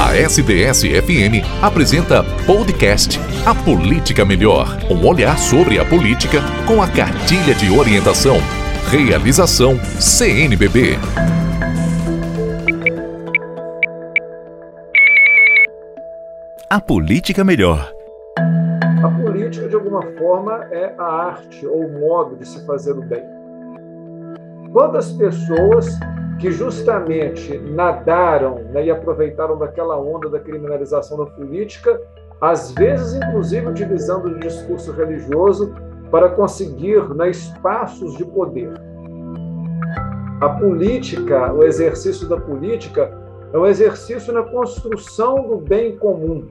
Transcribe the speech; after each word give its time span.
A 0.00 0.14
SDS-FM 0.14 1.42
apresenta 1.60 2.22
podcast 2.46 3.18
A 3.44 3.52
Política 3.52 4.24
Melhor. 4.24 4.68
Um 4.88 5.04
olhar 5.04 5.36
sobre 5.36 5.80
a 5.80 5.84
política 5.84 6.38
com 6.68 6.80
a 6.80 6.86
cartilha 6.86 7.52
de 7.52 7.76
orientação. 7.76 8.36
Realização 8.92 9.76
CNBB. 9.98 10.96
A 16.70 16.80
Política 16.80 17.42
Melhor. 17.42 17.92
A 19.02 19.10
política, 19.10 19.68
de 19.68 19.74
alguma 19.74 20.02
forma, 20.16 20.64
é 20.70 20.94
a 20.96 21.04
arte 21.04 21.66
ou 21.66 21.86
o 21.86 22.00
modo 22.00 22.36
de 22.36 22.46
se 22.46 22.64
fazer 22.64 22.92
o 22.92 23.02
bem. 23.02 23.24
Quantas 24.72 25.10
pessoas 25.10 25.98
que 26.38 26.50
justamente 26.52 27.58
nadaram 27.58 28.56
né, 28.72 28.86
e 28.86 28.90
aproveitaram 28.90 29.58
daquela 29.58 29.98
onda 29.98 30.28
da 30.28 30.38
criminalização 30.38 31.18
da 31.18 31.26
política, 31.26 32.00
às 32.40 32.70
vezes, 32.72 33.14
inclusive, 33.14 33.66
utilizando 33.66 34.26
o 34.26 34.38
discurso 34.38 34.92
religioso 34.92 35.74
para 36.10 36.28
conseguir 36.30 37.02
né, 37.14 37.30
espaços 37.30 38.16
de 38.16 38.24
poder. 38.24 38.72
A 40.40 40.48
política, 40.50 41.52
o 41.52 41.64
exercício 41.64 42.28
da 42.28 42.36
política, 42.36 43.12
é 43.52 43.58
um 43.58 43.66
exercício 43.66 44.32
na 44.32 44.42
construção 44.42 45.48
do 45.48 45.56
bem 45.56 45.96
comum. 45.96 46.46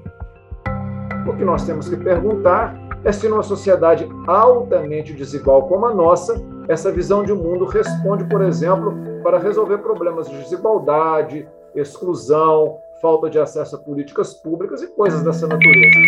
O 1.26 1.34
que 1.34 1.46
nós 1.46 1.66
temos 1.66 1.88
que 1.88 1.96
perguntar 1.96 2.76
é 3.06 3.12
se 3.12 3.30
numa 3.30 3.44
sociedade 3.44 4.08
altamente 4.26 5.14
desigual 5.14 5.68
como 5.68 5.86
a 5.86 5.94
nossa, 5.94 6.36
essa 6.68 6.92
visão 6.92 7.24
de 7.24 7.32
mundo 7.34 7.66
responde, 7.66 8.26
por 8.26 8.42
exemplo, 8.42 8.94
para 9.28 9.40
resolver 9.40 9.80
problemas 9.80 10.30
de 10.30 10.38
desigualdade, 10.38 11.46
exclusão, 11.76 12.78
falta 13.02 13.30
de 13.30 13.38
acesso 13.38 13.76
a 13.76 13.80
políticas 13.80 14.34
públicas 14.34 14.82
e 14.82 14.88
coisas 14.88 15.22
dessa 15.22 15.46
natureza. 15.46 16.00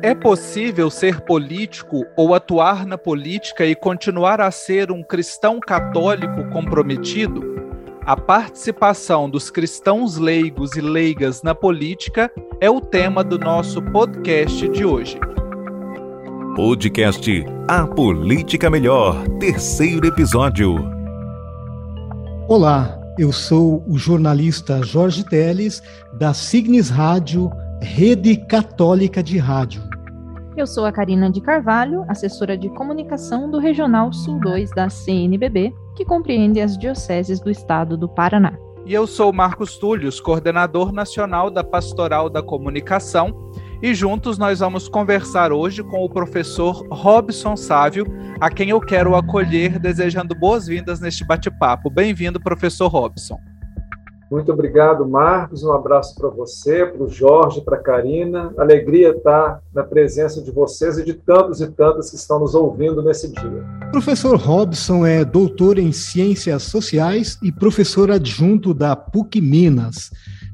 É 0.00 0.14
possível 0.14 0.88
ser 0.88 1.20
político 1.22 2.06
ou 2.16 2.36
atuar 2.36 2.86
na 2.86 2.96
política 2.96 3.66
e 3.66 3.74
continuar 3.74 4.40
a 4.40 4.52
ser 4.52 4.92
um 4.92 5.02
cristão 5.02 5.58
católico 5.58 6.48
comprometido? 6.52 7.42
A 8.06 8.16
participação 8.16 9.28
dos 9.28 9.50
cristãos 9.50 10.16
leigos 10.16 10.76
e 10.76 10.80
leigas 10.80 11.42
na 11.42 11.56
política 11.56 12.30
é 12.60 12.70
o 12.70 12.80
tema 12.80 13.24
do 13.24 13.40
nosso 13.40 13.82
podcast 13.90 14.68
de 14.68 14.84
hoje. 14.84 15.18
Podcast 16.54 17.44
A 17.66 17.88
Política 17.88 18.70
Melhor, 18.70 19.16
terceiro 19.40 20.06
episódio. 20.06 20.97
Olá, 22.48 22.98
eu 23.18 23.30
sou 23.30 23.84
o 23.86 23.98
jornalista 23.98 24.82
Jorge 24.82 25.22
Teles, 25.22 25.82
da 26.14 26.32
Signes 26.32 26.88
Rádio, 26.88 27.50
Rede 27.78 28.38
Católica 28.38 29.22
de 29.22 29.36
Rádio. 29.36 29.82
Eu 30.56 30.66
sou 30.66 30.86
a 30.86 30.90
Karina 30.90 31.30
de 31.30 31.42
Carvalho, 31.42 32.06
assessora 32.08 32.56
de 32.56 32.70
comunicação 32.70 33.50
do 33.50 33.58
Regional 33.58 34.10
Sul 34.14 34.40
2 34.40 34.70
da 34.70 34.88
CNBB, 34.88 35.74
que 35.94 36.06
compreende 36.06 36.58
as 36.58 36.78
dioceses 36.78 37.38
do 37.38 37.50
estado 37.50 37.98
do 37.98 38.08
Paraná. 38.08 38.54
E 38.86 38.94
eu 38.94 39.06
sou 39.06 39.30
Marcos 39.30 39.76
Túlios, 39.76 40.18
coordenador 40.18 40.90
nacional 40.90 41.50
da 41.50 41.62
Pastoral 41.62 42.30
da 42.30 42.42
Comunicação 42.42 43.52
e 43.80 43.94
juntos 43.94 44.38
nós 44.38 44.58
vamos 44.58 44.88
conversar 44.88 45.52
hoje 45.52 45.82
com 45.84 46.04
o 46.04 46.10
professor 46.10 46.84
Robson 46.90 47.56
Sávio, 47.56 48.06
a 48.40 48.50
quem 48.50 48.70
eu 48.70 48.80
quero 48.80 49.14
acolher 49.14 49.78
desejando 49.78 50.34
boas-vindas 50.34 51.00
neste 51.00 51.24
bate-papo. 51.24 51.88
Bem-vindo, 51.88 52.40
professor 52.40 52.88
Robson. 52.88 53.38
Muito 54.30 54.52
obrigado, 54.52 55.08
Marcos. 55.08 55.62
Um 55.62 55.72
abraço 55.72 56.14
para 56.14 56.28
você, 56.28 56.84
para 56.84 57.02
o 57.02 57.08
Jorge, 57.08 57.62
para 57.62 57.76
a 57.76 57.80
Karina. 57.80 58.52
Alegria 58.58 59.10
estar 59.10 59.62
na 59.72 59.82
presença 59.82 60.42
de 60.42 60.50
vocês 60.50 60.98
e 60.98 61.04
de 61.04 61.14
tantos 61.14 61.62
e 61.62 61.66
tantas 61.68 62.10
que 62.10 62.16
estão 62.16 62.38
nos 62.38 62.54
ouvindo 62.54 63.00
nesse 63.02 63.32
dia. 63.32 63.64
Professor 63.90 64.36
Robson 64.36 65.06
é 65.06 65.24
doutor 65.24 65.78
em 65.78 65.92
Ciências 65.92 66.64
Sociais 66.64 67.38
e 67.42 67.50
professor 67.50 68.10
adjunto 68.10 68.74
da 68.74 68.94
PUC 68.94 69.40
Minas 69.40 70.10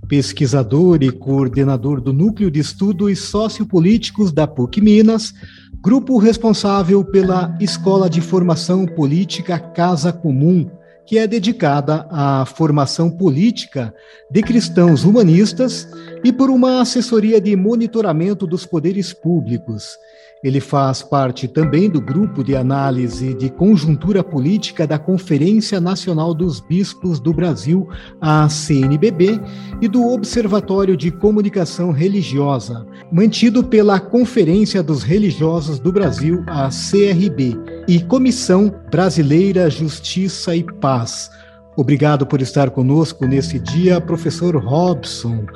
pesquisador 0.08 1.02
e 1.02 1.10
coordenador 1.10 2.00
do 2.00 2.12
Núcleo 2.12 2.50
de 2.50 2.60
Estudos 2.60 3.18
Sociopolíticos 3.20 4.32
da 4.32 4.46
PUC 4.46 4.80
Minas, 4.80 5.32
grupo 5.80 6.18
responsável 6.18 7.04
pela 7.04 7.56
Escola 7.60 8.08
de 8.08 8.20
Formação 8.20 8.86
Política 8.86 9.58
Casa 9.58 10.12
Comum, 10.12 10.70
que 11.06 11.18
é 11.18 11.26
dedicada 11.26 12.06
à 12.10 12.46
formação 12.46 13.10
política 13.10 13.94
de 14.30 14.42
cristãos 14.42 15.04
humanistas 15.04 15.86
e 16.22 16.32
por 16.32 16.48
uma 16.48 16.80
assessoria 16.80 17.40
de 17.40 17.54
monitoramento 17.54 18.46
dos 18.46 18.64
poderes 18.64 19.12
públicos 19.12 19.96
ele 20.44 20.60
faz 20.60 21.02
parte 21.02 21.48
também 21.48 21.88
do 21.88 22.02
grupo 22.02 22.44
de 22.44 22.54
análise 22.54 23.32
de 23.32 23.48
conjuntura 23.48 24.22
política 24.22 24.86
da 24.86 24.98
Conferência 24.98 25.80
Nacional 25.80 26.34
dos 26.34 26.60
Bispos 26.60 27.18
do 27.18 27.32
Brasil, 27.32 27.88
a 28.20 28.46
CNBB, 28.46 29.40
e 29.80 29.88
do 29.88 30.06
Observatório 30.06 30.98
de 30.98 31.10
Comunicação 31.10 31.92
Religiosa, 31.92 32.86
mantido 33.10 33.64
pela 33.64 33.98
Conferência 33.98 34.82
dos 34.82 35.02
Religiosos 35.02 35.78
do 35.78 35.90
Brasil, 35.90 36.44
a 36.46 36.68
CRB, 36.68 37.56
e 37.88 38.00
Comissão 38.00 38.70
Brasileira 38.90 39.70
Justiça 39.70 40.54
e 40.54 40.62
Paz. 40.62 41.30
Obrigado 41.74 42.26
por 42.26 42.42
estar 42.42 42.68
conosco 42.68 43.26
nesse 43.26 43.58
dia, 43.58 43.98
professor 43.98 44.54
Robson. 44.56 45.46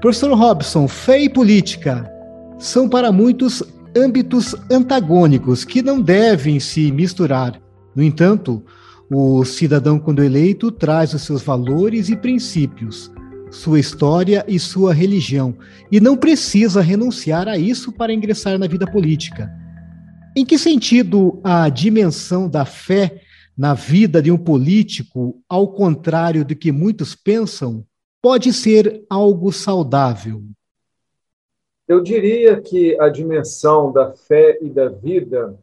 Professor 0.00 0.32
Robson, 0.32 0.88
fé 0.88 1.20
e 1.20 1.28
política 1.28 2.10
são 2.58 2.88
para 2.88 3.12
muitos 3.12 3.62
âmbitos 3.96 4.54
antagônicos 4.70 5.64
que 5.64 5.82
não 5.82 6.00
devem 6.00 6.60
se 6.60 6.90
misturar. 6.92 7.60
No 7.94 8.02
entanto, 8.02 8.62
o 9.10 9.44
cidadão, 9.44 9.98
quando 9.98 10.22
eleito, 10.22 10.70
traz 10.70 11.14
os 11.14 11.22
seus 11.22 11.42
valores 11.42 12.08
e 12.08 12.16
princípios, 12.16 13.10
sua 13.50 13.80
história 13.80 14.44
e 14.46 14.58
sua 14.58 14.92
religião, 14.92 15.56
e 15.90 16.00
não 16.00 16.16
precisa 16.16 16.80
renunciar 16.82 17.48
a 17.48 17.56
isso 17.56 17.90
para 17.90 18.12
ingressar 18.12 18.58
na 18.58 18.66
vida 18.66 18.86
política. 18.86 19.50
Em 20.36 20.44
que 20.44 20.58
sentido 20.58 21.40
a 21.42 21.68
dimensão 21.68 22.48
da 22.48 22.64
fé 22.64 23.22
na 23.56 23.74
vida 23.74 24.22
de 24.22 24.30
um 24.30 24.38
político, 24.38 25.42
ao 25.48 25.72
contrário 25.72 26.44
do 26.44 26.54
que 26.54 26.70
muitos 26.70 27.16
pensam, 27.16 27.84
pode 28.22 28.52
ser 28.52 29.02
algo 29.10 29.50
saudável? 29.50 30.44
Eu 31.88 32.02
diria 32.02 32.60
que 32.60 33.00
a 33.00 33.08
dimensão 33.08 33.90
da 33.90 34.12
fé 34.12 34.58
e 34.60 34.68
da 34.68 34.88
vida 34.88 35.58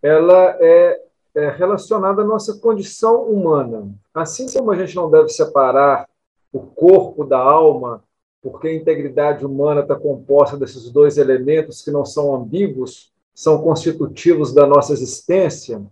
ela 0.00 0.56
é, 0.60 1.00
é 1.34 1.50
relacionada 1.50 2.22
à 2.22 2.24
nossa 2.24 2.58
condição 2.58 3.24
humana. 3.24 3.92
Assim 4.14 4.46
como 4.52 4.70
a 4.70 4.76
gente 4.76 4.94
não 4.94 5.10
deve 5.10 5.30
separar 5.30 6.08
o 6.52 6.60
corpo 6.60 7.24
da 7.24 7.38
alma, 7.38 8.04
porque 8.40 8.68
a 8.68 8.74
integridade 8.74 9.44
humana 9.44 9.80
está 9.80 9.96
composta 9.96 10.56
desses 10.56 10.90
dois 10.90 11.18
elementos 11.18 11.82
que 11.82 11.90
não 11.90 12.04
são 12.04 12.32
ambíguos, 12.32 13.12
são 13.34 13.60
constitutivos 13.60 14.54
da 14.54 14.64
nossa 14.64 14.92
existência, 14.92 15.82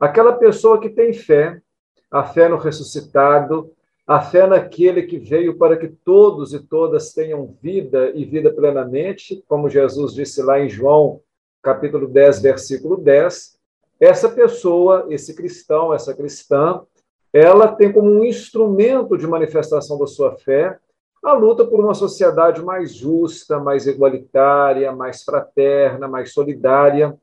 aquela 0.00 0.32
pessoa 0.32 0.80
que 0.80 0.88
tem 0.88 1.12
fé, 1.12 1.60
a 2.10 2.24
fé 2.24 2.48
no 2.48 2.56
ressuscitado, 2.56 3.70
a 4.06 4.20
fé 4.20 4.46
naquele 4.46 5.02
que 5.02 5.18
veio 5.18 5.56
para 5.56 5.76
que 5.76 5.88
todos 5.88 6.52
e 6.52 6.60
todas 6.60 7.12
tenham 7.12 7.56
vida 7.62 8.10
e 8.14 8.24
vida 8.24 8.52
plenamente, 8.52 9.42
como 9.46 9.68
Jesus 9.68 10.14
disse 10.14 10.42
lá 10.42 10.60
em 10.60 10.68
João, 10.68 11.20
capítulo 11.62 12.08
10, 12.08 12.42
versículo 12.42 12.96
10. 12.96 13.58
Essa 14.00 14.28
pessoa, 14.28 15.06
esse 15.10 15.34
cristão, 15.34 15.94
essa 15.94 16.12
cristã, 16.14 16.82
ela 17.32 17.68
tem 17.68 17.92
como 17.92 18.10
um 18.10 18.24
instrumento 18.24 19.16
de 19.16 19.26
manifestação 19.26 19.98
da 19.98 20.06
sua 20.06 20.36
fé 20.36 20.78
a 21.24 21.32
luta 21.34 21.64
por 21.64 21.78
uma 21.78 21.94
sociedade 21.94 22.60
mais 22.64 22.92
justa, 22.92 23.60
mais 23.60 23.86
igualitária, 23.86 24.90
mais 24.90 25.22
fraterna, 25.22 26.08
mais 26.08 26.32
solidária. 26.32 27.16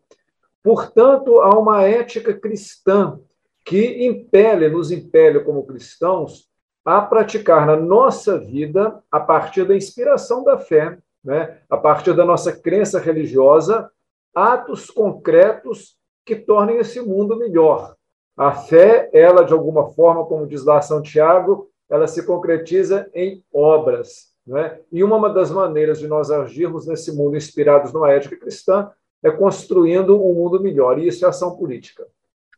Portanto, 0.63 1.41
há 1.41 1.59
uma 1.59 1.83
ética 1.83 2.33
cristã 2.33 3.19
que 3.65 4.05
impele, 4.05 4.69
nos 4.69 4.89
impele 4.89 5.41
como 5.41 5.65
cristãos 5.65 6.48
a 6.89 7.03
praticar 7.03 7.67
na 7.67 7.75
nossa 7.75 8.39
vida, 8.39 8.99
a 9.11 9.19
partir 9.19 9.63
da 9.63 9.75
inspiração 9.75 10.43
da 10.43 10.57
fé, 10.57 10.97
né? 11.23 11.59
a 11.69 11.77
partir 11.77 12.15
da 12.15 12.25
nossa 12.25 12.51
crença 12.51 12.99
religiosa, 12.99 13.91
atos 14.33 14.89
concretos 14.89 15.95
que 16.25 16.35
tornem 16.35 16.77
esse 16.79 16.99
mundo 16.99 17.37
melhor. 17.37 17.95
A 18.35 18.53
fé, 18.53 19.07
ela, 19.13 19.43
de 19.43 19.53
alguma 19.53 19.91
forma, 19.91 20.25
como 20.25 20.47
diz 20.47 20.65
lá 20.65 20.81
São 20.81 20.99
Tiago, 20.99 21.69
ela 21.87 22.07
se 22.07 22.25
concretiza 22.25 23.07
em 23.13 23.43
obras. 23.53 24.33
Né? 24.47 24.79
E 24.91 25.03
uma 25.03 25.29
das 25.29 25.51
maneiras 25.51 25.99
de 25.99 26.07
nós 26.07 26.31
agirmos 26.31 26.87
nesse 26.87 27.15
mundo 27.15 27.37
inspirados 27.37 27.93
numa 27.93 28.11
ética 28.11 28.35
cristã 28.35 28.89
é 29.21 29.29
construindo 29.29 30.19
um 30.19 30.33
mundo 30.33 30.59
melhor, 30.59 30.97
e 30.97 31.07
isso 31.07 31.23
é 31.23 31.29
ação 31.29 31.55
política. 31.55 32.07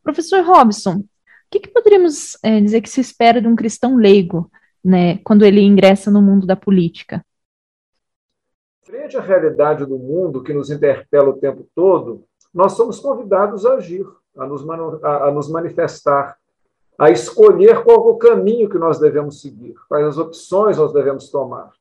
Professor 0.01 0.42
Robson, 0.42 1.04
que, 1.51 1.59
que 1.59 1.69
poderíamos 1.69 2.38
é, 2.42 2.62
dizer 2.62 2.81
que 2.81 2.89
se 2.89 3.01
espera 3.01 3.42
de 3.42 3.48
um 3.48 3.56
cristão 3.56 3.98
leigo, 3.98 4.50
né, 4.83 5.18
quando 5.18 5.45
ele 5.45 5.62
ingressa 5.62 6.09
no 6.09 6.21
mundo 6.21 6.48
da 6.48 6.56
política? 6.56 7.24
Frente 8.81 9.18
à 9.18 9.21
realidade 9.21 9.86
do 9.86 9.98
mundo 10.00 10.42
que 10.42 10.53
nos 10.53 10.71
interpela 10.71 11.30
o 11.30 11.38
tempo 11.38 11.68
todo, 11.75 12.24
nós 12.53 12.74
somos 12.74 13.00
convidados 13.00 13.65
a 13.65 13.74
agir, 13.74 14.06
a 14.38 14.48
nos, 14.48 14.68
a, 15.03 15.27
a 15.27 15.31
nos 15.31 15.50
manifestar, 15.50 16.38
a 16.98 17.09
escolher 17.09 17.83
qual 17.83 17.97
é 17.97 18.12
o 18.12 18.18
caminho 18.18 18.69
que 18.69 18.77
nós 18.77 19.00
devemos 19.00 19.42
seguir, 19.42 19.74
quais 19.89 20.06
as 20.06 20.18
opções 20.18 20.77
nós 20.77 20.94
devemos 20.94 21.30
tomar, 21.30 21.71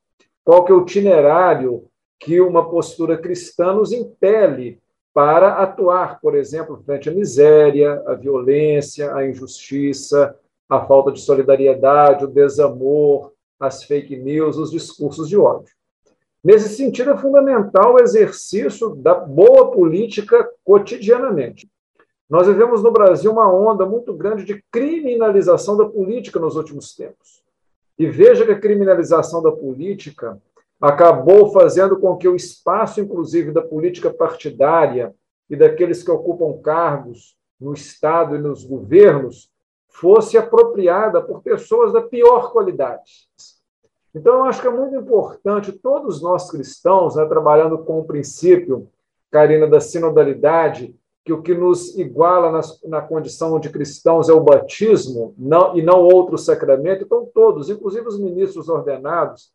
qual 0.43 0.65
que 0.65 0.71
é 0.71 0.75
o 0.75 0.81
itinerário 0.81 1.85
que 2.19 2.41
uma 2.41 2.69
postura 2.69 3.17
cristã 3.17 3.73
nos 3.73 3.91
impele 3.91 4.80
para 5.13 5.55
atuar, 5.61 6.19
por 6.21 6.35
exemplo, 6.35 6.81
frente 6.85 7.09
à 7.09 7.11
miséria, 7.11 8.01
à 8.05 8.13
violência, 8.13 9.13
à 9.13 9.27
injustiça, 9.27 10.35
à 10.69 10.85
falta 10.85 11.11
de 11.11 11.19
solidariedade, 11.19 12.25
o 12.25 12.27
desamor, 12.27 13.33
as 13.59 13.83
fake 13.83 14.15
news, 14.15 14.57
os 14.57 14.71
discursos 14.71 15.27
de 15.27 15.37
ódio. 15.37 15.73
Nesse 16.43 16.69
sentido, 16.69 17.11
é 17.11 17.17
fundamental 17.17 17.93
o 17.93 18.01
exercício 18.01 18.95
da 18.95 19.13
boa 19.13 19.69
política 19.71 20.49
cotidianamente. 20.63 21.69
Nós 22.27 22.47
vivemos 22.47 22.81
no 22.81 22.91
Brasil 22.91 23.31
uma 23.31 23.53
onda 23.53 23.85
muito 23.85 24.13
grande 24.13 24.45
de 24.45 24.63
criminalização 24.71 25.77
da 25.77 25.85
política 25.85 26.39
nos 26.39 26.55
últimos 26.55 26.95
tempos. 26.95 27.43
E 27.99 28.07
veja 28.07 28.45
que 28.45 28.51
a 28.53 28.59
criminalização 28.59 29.43
da 29.43 29.51
política 29.51 30.41
acabou 30.81 31.51
fazendo 31.51 31.99
com 31.99 32.17
que 32.17 32.27
o 32.27 32.35
espaço, 32.35 32.99
inclusive, 32.99 33.51
da 33.51 33.61
política 33.61 34.09
partidária 34.09 35.13
e 35.47 35.55
daqueles 35.55 36.01
que 36.01 36.09
ocupam 36.09 36.59
cargos 36.61 37.37
no 37.59 37.73
Estado 37.73 38.35
e 38.35 38.39
nos 38.39 38.63
governos 38.63 39.51
fosse 39.87 40.37
apropriada 40.37 41.21
por 41.21 41.43
pessoas 41.43 41.93
da 41.93 42.01
pior 42.01 42.51
qualidade. 42.51 43.29
Então, 44.15 44.35
eu 44.35 44.43
acho 44.45 44.61
que 44.61 44.67
é 44.67 44.71
muito 44.71 44.95
importante 44.95 45.71
todos 45.71 46.21
nós 46.21 46.49
cristãos, 46.49 47.15
né, 47.15 47.25
trabalhando 47.25 47.77
com 47.79 47.99
o 47.99 48.05
princípio, 48.05 48.89
Karina, 49.29 49.67
da 49.67 49.79
sinodalidade, 49.79 50.95
que 51.23 51.31
o 51.31 51.41
que 51.41 51.53
nos 51.53 51.95
iguala 51.97 52.51
na, 52.51 52.61
na 52.85 53.01
condição 53.01 53.59
de 53.59 53.69
cristãos 53.69 54.27
é 54.27 54.33
o 54.33 54.41
batismo 54.41 55.35
não, 55.37 55.77
e 55.77 55.81
não 55.81 56.01
outro 56.01 56.37
sacramento. 56.37 57.03
Então, 57.03 57.29
todos, 57.31 57.69
inclusive 57.69 58.07
os 58.07 58.19
ministros 58.19 58.67
ordenados, 58.67 59.51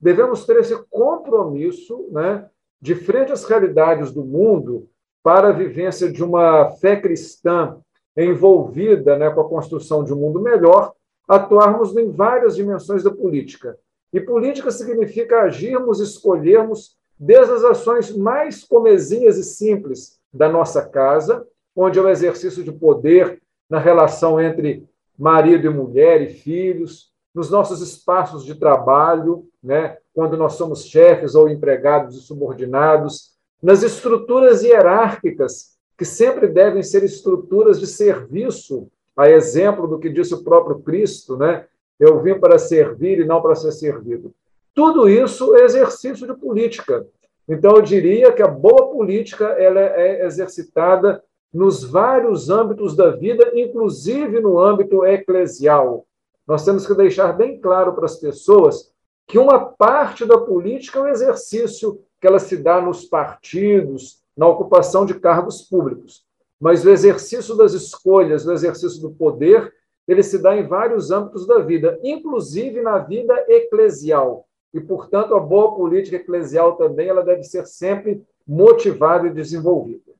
devemos 0.00 0.44
ter 0.44 0.56
esse 0.58 0.76
compromisso 0.90 2.08
né, 2.10 2.48
de 2.80 2.94
frente 2.94 3.32
às 3.32 3.44
realidades 3.44 4.12
do 4.12 4.24
mundo 4.24 4.88
para 5.22 5.48
a 5.48 5.52
vivência 5.52 6.10
de 6.10 6.22
uma 6.22 6.70
fé 6.72 7.00
cristã 7.00 7.78
envolvida 8.16 9.18
né, 9.18 9.30
com 9.30 9.40
a 9.40 9.48
construção 9.48 10.04
de 10.04 10.12
um 10.12 10.16
mundo 10.16 10.40
melhor, 10.40 10.92
atuarmos 11.28 11.96
em 11.96 12.10
várias 12.10 12.56
dimensões 12.56 13.02
da 13.02 13.10
política. 13.10 13.76
E 14.12 14.20
política 14.20 14.70
significa 14.70 15.42
agirmos, 15.42 16.00
escolhermos 16.00 16.96
desde 17.18 17.52
as 17.52 17.64
ações 17.64 18.16
mais 18.16 18.62
comezinhas 18.62 19.36
e 19.36 19.42
simples 19.42 20.18
da 20.32 20.48
nossa 20.48 20.86
casa, 20.86 21.46
onde 21.74 21.98
é 21.98 22.02
o 22.02 22.08
exercício 22.08 22.62
de 22.62 22.72
poder 22.72 23.42
na 23.68 23.78
relação 23.78 24.40
entre 24.40 24.88
marido 25.18 25.66
e 25.66 25.70
mulher 25.70 26.22
e 26.22 26.28
filhos, 26.28 27.10
nos 27.34 27.50
nossos 27.50 27.82
espaços 27.82 28.44
de 28.44 28.54
trabalho, 28.54 29.46
né, 29.66 29.98
quando 30.14 30.36
nós 30.36 30.52
somos 30.52 30.86
chefes 30.86 31.34
ou 31.34 31.48
empregados 31.48 32.16
e 32.16 32.20
subordinados, 32.20 33.32
nas 33.60 33.82
estruturas 33.82 34.62
hierárquicas, 34.62 35.76
que 35.98 36.04
sempre 36.04 36.46
devem 36.46 36.82
ser 36.82 37.02
estruturas 37.02 37.80
de 37.80 37.86
serviço, 37.86 38.88
a 39.16 39.28
exemplo 39.28 39.88
do 39.88 39.98
que 39.98 40.08
disse 40.08 40.34
o 40.34 40.44
próprio 40.44 40.78
Cristo, 40.78 41.36
né? 41.36 41.64
Eu 41.98 42.22
vim 42.22 42.38
para 42.38 42.58
servir 42.58 43.18
e 43.18 43.24
não 43.24 43.40
para 43.40 43.54
ser 43.54 43.72
servido. 43.72 44.32
Tudo 44.74 45.08
isso 45.08 45.56
é 45.56 45.64
exercício 45.64 46.26
de 46.26 46.34
política. 46.34 47.04
Então, 47.48 47.76
eu 47.76 47.82
diria 47.82 48.30
que 48.32 48.42
a 48.42 48.48
boa 48.48 48.90
política 48.90 49.46
ela 49.46 49.80
é 49.80 50.26
exercitada 50.26 51.22
nos 51.52 51.82
vários 51.82 52.50
âmbitos 52.50 52.94
da 52.94 53.10
vida, 53.10 53.50
inclusive 53.54 54.38
no 54.40 54.60
âmbito 54.60 55.04
eclesial. 55.04 56.06
Nós 56.46 56.64
temos 56.64 56.86
que 56.86 56.94
deixar 56.94 57.32
bem 57.32 57.58
claro 57.58 57.94
para 57.94 58.04
as 58.04 58.16
pessoas 58.16 58.92
que 59.26 59.38
uma 59.38 59.58
parte 59.58 60.24
da 60.24 60.38
política 60.38 60.98
é 60.98 61.02
o 61.02 61.08
exercício 61.08 62.00
que 62.20 62.26
ela 62.26 62.38
se 62.38 62.56
dá 62.56 62.80
nos 62.80 63.04
partidos, 63.04 64.22
na 64.36 64.46
ocupação 64.46 65.04
de 65.04 65.14
cargos 65.14 65.62
públicos. 65.62 66.24
Mas 66.60 66.84
o 66.84 66.90
exercício 66.90 67.56
das 67.56 67.72
escolhas, 67.72 68.46
o 68.46 68.52
exercício 68.52 69.00
do 69.00 69.10
poder, 69.10 69.72
ele 70.06 70.22
se 70.22 70.38
dá 70.38 70.56
em 70.56 70.66
vários 70.66 71.10
âmbitos 71.10 71.46
da 71.46 71.58
vida, 71.58 71.98
inclusive 72.02 72.80
na 72.80 72.98
vida 72.98 73.34
eclesial. 73.48 74.46
E, 74.72 74.80
portanto, 74.80 75.34
a 75.34 75.40
boa 75.40 75.74
política 75.74 76.16
eclesial 76.16 76.76
também 76.76 77.08
ela 77.08 77.24
deve 77.24 77.42
ser 77.42 77.66
sempre 77.66 78.22
motivada 78.46 79.26
e 79.26 79.32
desenvolvida. 79.32 80.12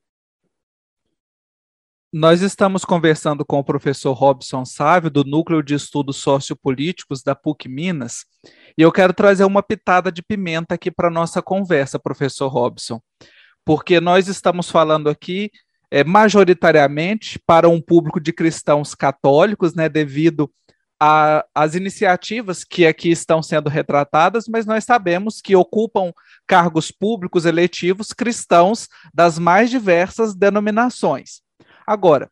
Nós 2.11 2.41
estamos 2.41 2.85
conversando 2.85 3.43
com 3.43 3.59
o 3.59 3.63
professor 3.63 4.13
Robson 4.13 4.63
Sávio, 4.63 5.11
do 5.11 5.25
Núcleo 5.25 5.61
de 5.61 5.75
Estudos 5.75 6.15
Sociopolíticos 6.15 7.21
da 7.21 7.35
PUC 7.35 7.67
Minas, 7.67 8.25
e 8.77 8.81
eu 8.81 8.93
quero 8.93 9.13
trazer 9.13 9.43
uma 9.43 9.61
pitada 9.61 10.09
de 10.09 10.23
pimenta 10.23 10.75
aqui 10.75 10.89
para 10.89 11.09
a 11.09 11.11
nossa 11.11 11.41
conversa, 11.41 11.99
professor 11.99 12.47
Robson, 12.47 13.01
porque 13.65 13.99
nós 13.99 14.29
estamos 14.29 14.71
falando 14.71 15.09
aqui 15.09 15.51
é, 15.91 16.01
majoritariamente 16.01 17.37
para 17.45 17.67
um 17.67 17.81
público 17.81 18.21
de 18.21 18.31
cristãos 18.31 18.95
católicos, 18.95 19.75
né, 19.75 19.89
devido 19.89 20.49
às 21.53 21.75
iniciativas 21.75 22.63
que 22.63 22.87
aqui 22.87 23.09
estão 23.11 23.43
sendo 23.43 23.69
retratadas, 23.69 24.45
mas 24.47 24.65
nós 24.65 24.85
sabemos 24.85 25.41
que 25.41 25.57
ocupam 25.57 26.13
cargos 26.47 26.89
públicos 26.89 27.45
eletivos 27.45 28.13
cristãos 28.13 28.87
das 29.13 29.37
mais 29.37 29.69
diversas 29.69 30.33
denominações. 30.33 31.45
Agora, 31.87 32.29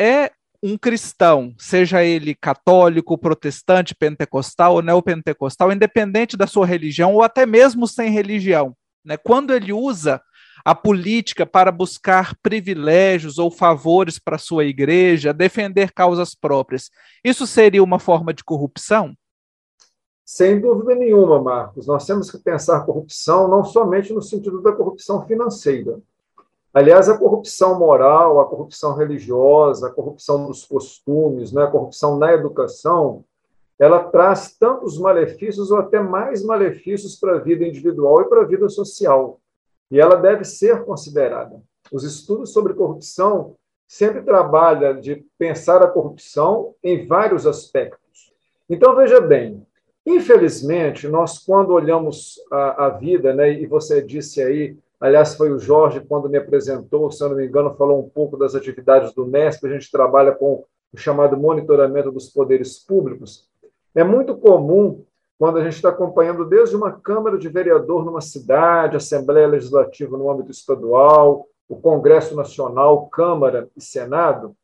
é 0.00 0.30
um 0.62 0.78
cristão, 0.78 1.52
seja 1.58 2.04
ele 2.04 2.36
católico, 2.36 3.18
protestante, 3.18 3.96
pentecostal 3.96 4.74
ou 4.74 4.82
neopentecostal, 4.82 5.72
independente 5.72 6.36
da 6.36 6.46
sua 6.46 6.64
religião 6.64 7.14
ou 7.14 7.22
até 7.22 7.44
mesmo 7.44 7.88
sem 7.88 8.10
religião, 8.10 8.76
né? 9.04 9.16
quando 9.16 9.52
ele 9.52 9.72
usa 9.72 10.22
a 10.64 10.72
política 10.72 11.44
para 11.44 11.72
buscar 11.72 12.36
privilégios 12.40 13.38
ou 13.38 13.50
favores 13.50 14.20
para 14.20 14.38
sua 14.38 14.64
igreja, 14.64 15.32
defender 15.32 15.90
causas 15.90 16.36
próprias, 16.36 16.88
isso 17.24 17.44
seria 17.44 17.82
uma 17.82 17.98
forma 17.98 18.32
de 18.32 18.44
corrupção? 18.44 19.16
Sem 20.24 20.60
dúvida 20.60 20.94
nenhuma, 20.94 21.42
Marcos. 21.42 21.88
Nós 21.88 22.06
temos 22.06 22.30
que 22.30 22.38
pensar 22.38 22.86
corrupção 22.86 23.48
não 23.48 23.64
somente 23.64 24.12
no 24.12 24.22
sentido 24.22 24.62
da 24.62 24.72
corrupção 24.72 25.26
financeira, 25.26 26.00
Aliás, 26.74 27.08
a 27.08 27.18
corrupção 27.18 27.78
moral, 27.78 28.40
a 28.40 28.46
corrupção 28.46 28.94
religiosa, 28.94 29.88
a 29.88 29.90
corrupção 29.90 30.46
dos 30.46 30.64
costumes, 30.64 31.52
né, 31.52 31.64
a 31.64 31.70
corrupção 31.70 32.16
na 32.16 32.32
educação, 32.32 33.24
ela 33.78 34.04
traz 34.04 34.56
tantos 34.56 34.98
malefícios 34.98 35.70
ou 35.70 35.78
até 35.78 36.00
mais 36.00 36.42
malefícios 36.44 37.16
para 37.16 37.36
a 37.36 37.38
vida 37.38 37.66
individual 37.66 38.22
e 38.22 38.28
para 38.28 38.42
a 38.42 38.46
vida 38.46 38.68
social. 38.68 39.40
E 39.90 40.00
ela 40.00 40.14
deve 40.14 40.44
ser 40.44 40.84
considerada. 40.84 41.60
Os 41.92 42.04
estudos 42.04 42.52
sobre 42.52 42.74
corrupção 42.74 43.54
sempre 43.86 44.22
trabalham 44.22 44.98
de 44.98 45.26
pensar 45.36 45.82
a 45.82 45.88
corrupção 45.88 46.74
em 46.82 47.06
vários 47.06 47.46
aspectos. 47.46 48.32
Então, 48.70 48.96
veja 48.96 49.20
bem, 49.20 49.66
infelizmente, 50.06 51.06
nós, 51.08 51.38
quando 51.38 51.74
olhamos 51.74 52.40
a, 52.50 52.86
a 52.86 52.88
vida, 52.88 53.34
né, 53.34 53.52
e 53.52 53.66
você 53.66 54.00
disse 54.00 54.40
aí, 54.40 54.78
Aliás, 55.02 55.34
foi 55.34 55.50
o 55.50 55.58
Jorge, 55.58 55.98
quando 55.98 56.30
me 56.30 56.38
apresentou, 56.38 57.10
se 57.10 57.24
eu 57.24 57.30
não 57.30 57.36
me 57.36 57.44
engano, 57.44 57.74
falou 57.74 57.98
um 57.98 58.08
pouco 58.08 58.36
das 58.36 58.54
atividades 58.54 59.12
do 59.12 59.26
MESP. 59.26 59.66
A 59.66 59.70
gente 59.70 59.90
trabalha 59.90 60.30
com 60.30 60.64
o 60.92 60.96
chamado 60.96 61.36
monitoramento 61.36 62.12
dos 62.12 62.30
poderes 62.30 62.78
públicos. 62.78 63.48
É 63.96 64.04
muito 64.04 64.36
comum, 64.36 65.04
quando 65.36 65.58
a 65.58 65.64
gente 65.64 65.74
está 65.74 65.88
acompanhando 65.88 66.44
desde 66.44 66.76
uma 66.76 66.92
Câmara 66.92 67.36
de 67.36 67.48
Vereador 67.48 68.04
numa 68.04 68.20
cidade, 68.20 68.96
Assembleia 68.96 69.48
Legislativa 69.48 70.16
no 70.16 70.30
âmbito 70.30 70.52
estadual, 70.52 71.48
o 71.68 71.74
Congresso 71.74 72.36
Nacional, 72.36 73.08
Câmara 73.08 73.68
e 73.76 73.82
Senado, 73.82 74.54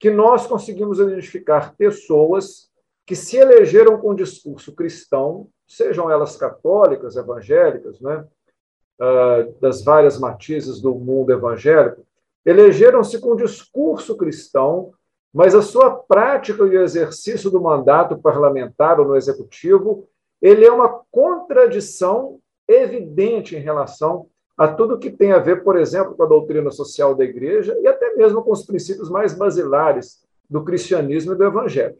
que 0.00 0.08
nós 0.08 0.46
conseguimos 0.46 0.98
identificar 0.98 1.74
pessoas 1.76 2.70
que 3.04 3.14
se 3.14 3.36
elegeram 3.36 3.98
com 3.98 4.14
discurso 4.14 4.74
cristão, 4.74 5.46
sejam 5.68 6.10
elas 6.10 6.38
católicas, 6.38 7.16
evangélicas, 7.16 8.00
né? 8.00 8.24
Uh, 9.00 9.52
das 9.60 9.82
várias 9.82 10.18
matizes 10.18 10.80
do 10.80 10.94
mundo 10.94 11.32
evangélico, 11.32 12.04
elegeram-se 12.44 13.18
com 13.18 13.36
discurso 13.36 14.16
cristão, 14.16 14.92
mas 15.32 15.54
a 15.54 15.62
sua 15.62 15.90
prática 15.90 16.62
e 16.62 16.76
o 16.76 16.82
exercício 16.82 17.50
do 17.50 17.60
mandato 17.60 18.18
parlamentar 18.18 19.00
ou 19.00 19.06
no 19.06 19.16
executivo, 19.16 20.06
ele 20.40 20.64
é 20.64 20.70
uma 20.70 21.00
contradição 21.10 22.38
evidente 22.68 23.56
em 23.56 23.60
relação 23.60 24.26
a 24.56 24.68
tudo 24.68 24.98
que 24.98 25.10
tem 25.10 25.32
a 25.32 25.38
ver, 25.38 25.64
por 25.64 25.76
exemplo, 25.76 26.14
com 26.14 26.22
a 26.22 26.28
doutrina 26.28 26.70
social 26.70 27.14
da 27.14 27.24
igreja 27.24 27.76
e 27.80 27.88
até 27.88 28.14
mesmo 28.14 28.42
com 28.42 28.52
os 28.52 28.64
princípios 28.64 29.10
mais 29.10 29.34
basilares 29.34 30.22
do 30.48 30.62
cristianismo 30.62 31.32
e 31.32 31.36
do 31.36 31.44
evangelho. 31.44 31.96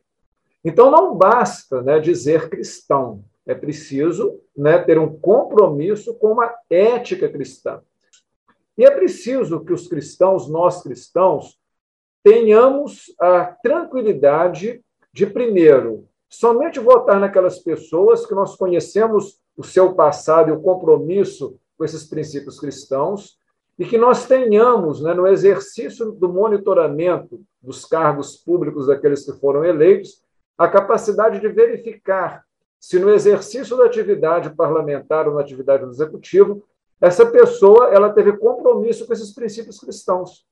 Então, 0.65 0.91
não 0.91 1.17
basta 1.17 1.83
né, 1.83 1.99
dizer 1.99 2.49
cristão. 2.49 3.25
É 3.47 3.55
preciso 3.55 4.41
né, 4.57 4.79
ter 4.79 4.99
um 4.99 5.19
compromisso 5.19 6.15
com 6.15 6.33
uma 6.33 6.55
ética 6.71 7.29
cristã. 7.29 7.81
E 8.77 8.85
é 8.85 8.91
preciso 8.91 9.65
que 9.65 9.73
os 9.73 9.87
cristãos, 9.87 10.49
nós 10.49 10.83
cristãos, 10.83 11.59
tenhamos 12.23 13.15
a 13.21 13.45
tranquilidade 13.63 14.83
de, 15.13 15.27
primeiro, 15.27 16.09
somente 16.29 16.81
votar 16.81 17.21
naquelas 17.21 17.59
pessoas 17.59 18.27
que 18.27 18.35
nós 18.35 18.57
conhecemos 18.57 19.39
o 19.57 19.63
seu 19.63 19.95
passado 19.95 20.49
e 20.49 20.53
o 20.53 20.61
compromisso 20.61 21.57
com 21.77 21.85
esses 21.85 22.05
princípios 22.05 22.59
cristãos, 22.59 23.39
e 23.79 23.85
que 23.85 23.99
nós 23.99 24.27
tenhamos, 24.27 25.03
né, 25.03 25.13
no 25.15 25.27
exercício 25.27 26.13
do 26.13 26.29
monitoramento 26.29 27.41
dos 27.61 27.85
cargos 27.85 28.37
públicos 28.37 28.87
daqueles 28.87 29.25
que 29.25 29.39
foram 29.39 29.65
eleitos, 29.65 30.23
a 30.57 30.69
capacidade 30.69 31.41
de 31.41 31.49
verificar 31.49 32.44
se 32.85 32.99
no 32.99 33.09
exercício 33.09 33.79
da 33.79 33.87
atividade 33.87 34.55
parlamentar 34.55 35.27
ou 35.27 35.33
na 35.33 35.41
atividade 35.41 35.87
do 35.87 35.91
executivo, 35.91 36.63
essa 37.01 37.25
pessoa 37.25 37.89
ela 37.89 38.13
teve 38.13 38.37
compromisso 38.37 39.07
com 39.07 39.15
esses 39.15 39.33
princípios 39.33 39.81
cristãos. 39.81 40.47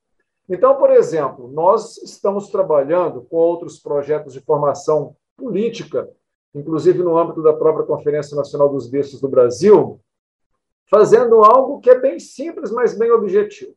Então, 0.49 0.75
por 0.77 0.89
exemplo, 0.89 1.53
nós 1.53 1.99
estamos 1.99 2.49
trabalhando 2.49 3.21
com 3.21 3.37
outros 3.37 3.79
projetos 3.79 4.33
de 4.33 4.41
formação 4.41 5.15
política, 5.37 6.09
inclusive 6.55 7.03
no 7.03 7.19
âmbito 7.19 7.43
da 7.43 7.53
própria 7.53 7.85
Conferência 7.85 8.35
Nacional 8.35 8.71
dos 8.71 8.89
Bispos 8.89 9.21
do 9.21 9.29
Brasil, 9.29 10.01
fazendo 10.89 11.45
algo 11.45 11.81
que 11.81 11.91
é 11.91 12.01
bem 12.01 12.19
simples, 12.19 12.71
mas 12.71 12.97
bem 12.97 13.11
objetivo. 13.11 13.75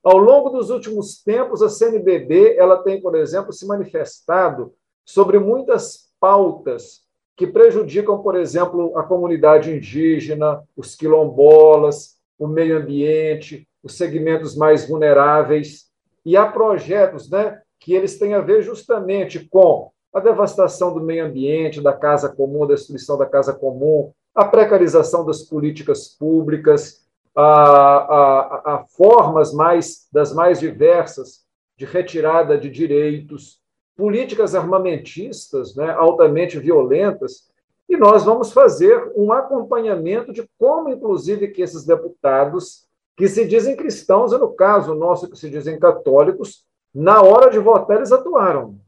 Ao 0.00 0.16
longo 0.16 0.50
dos 0.50 0.70
últimos 0.70 1.20
tempos, 1.24 1.60
a 1.60 1.68
CNBB 1.68 2.54
ela 2.56 2.84
tem, 2.84 3.02
por 3.02 3.16
exemplo, 3.16 3.52
se 3.52 3.66
manifestado 3.66 4.72
sobre 5.04 5.40
muitas 5.40 6.08
pautas 6.20 7.09
que 7.40 7.46
prejudicam, 7.46 8.22
por 8.22 8.36
exemplo, 8.36 8.98
a 8.98 9.02
comunidade 9.02 9.74
indígena, 9.74 10.62
os 10.76 10.94
quilombolas, 10.94 12.18
o 12.38 12.46
meio 12.46 12.76
ambiente, 12.76 13.66
os 13.82 13.96
segmentos 13.96 14.54
mais 14.54 14.86
vulneráveis. 14.86 15.86
E 16.22 16.36
há 16.36 16.44
projetos 16.44 17.30
né, 17.30 17.58
que 17.78 17.94
eles 17.94 18.18
têm 18.18 18.34
a 18.34 18.42
ver 18.42 18.60
justamente 18.60 19.48
com 19.48 19.90
a 20.12 20.20
devastação 20.20 20.92
do 20.92 21.00
meio 21.00 21.24
ambiente, 21.24 21.80
da 21.80 21.94
casa 21.94 22.28
comum, 22.28 22.66
da 22.66 22.74
destruição 22.74 23.16
da 23.16 23.24
casa 23.24 23.54
comum, 23.54 24.12
a 24.34 24.44
precarização 24.44 25.24
das 25.24 25.40
políticas 25.40 26.08
públicas, 26.08 27.08
a, 27.34 27.42
a, 27.42 28.74
a 28.74 28.84
formas 28.98 29.54
mais 29.54 30.06
das 30.12 30.34
mais 30.34 30.60
diversas 30.60 31.40
de 31.74 31.86
retirada 31.86 32.58
de 32.58 32.68
direitos, 32.68 33.59
políticas 34.00 34.54
armamentistas, 34.54 35.76
né, 35.76 35.90
altamente 35.90 36.58
violentas, 36.58 37.50
e 37.86 37.98
nós 37.98 38.24
vamos 38.24 38.50
fazer 38.50 39.12
um 39.14 39.30
acompanhamento 39.30 40.32
de 40.32 40.48
como, 40.58 40.88
inclusive, 40.88 41.48
que 41.48 41.60
esses 41.60 41.84
deputados 41.84 42.86
que 43.14 43.28
se 43.28 43.44
dizem 43.44 43.76
cristãos, 43.76 44.32
e 44.32 44.38
no 44.38 44.54
caso 44.54 44.94
nosso 44.94 45.28
que 45.28 45.36
se 45.36 45.50
dizem 45.50 45.78
católicos, 45.78 46.64
na 46.94 47.20
hora 47.20 47.50
de 47.50 47.58
votar 47.58 47.98
eles 47.98 48.10
atuaram. 48.10 48.78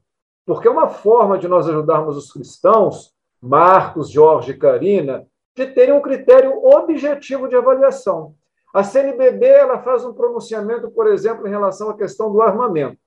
Porque 0.47 0.67
é 0.67 0.71
uma 0.71 0.89
forma 0.89 1.37
de 1.37 1.47
nós 1.47 1.69
ajudarmos 1.69 2.17
os 2.17 2.33
cristãos, 2.33 3.13
Marcos, 3.39 4.09
Jorge 4.09 4.55
Karina, 4.55 5.27
de 5.55 5.67
terem 5.67 5.93
um 5.93 6.01
critério 6.01 6.65
objetivo 6.65 7.49
de 7.49 7.55
avaliação. 7.55 8.35
A 8.73 8.83
CNBB 8.83 9.45
ela 9.45 9.79
faz 9.83 10.07
um 10.07 10.15
pronunciamento, 10.15 10.91
por 10.91 11.07
exemplo, 11.07 11.47
em 11.47 11.51
relação 11.51 11.91
à 11.91 11.95
questão 11.95 12.33
do 12.33 12.41
armamento. 12.41 13.02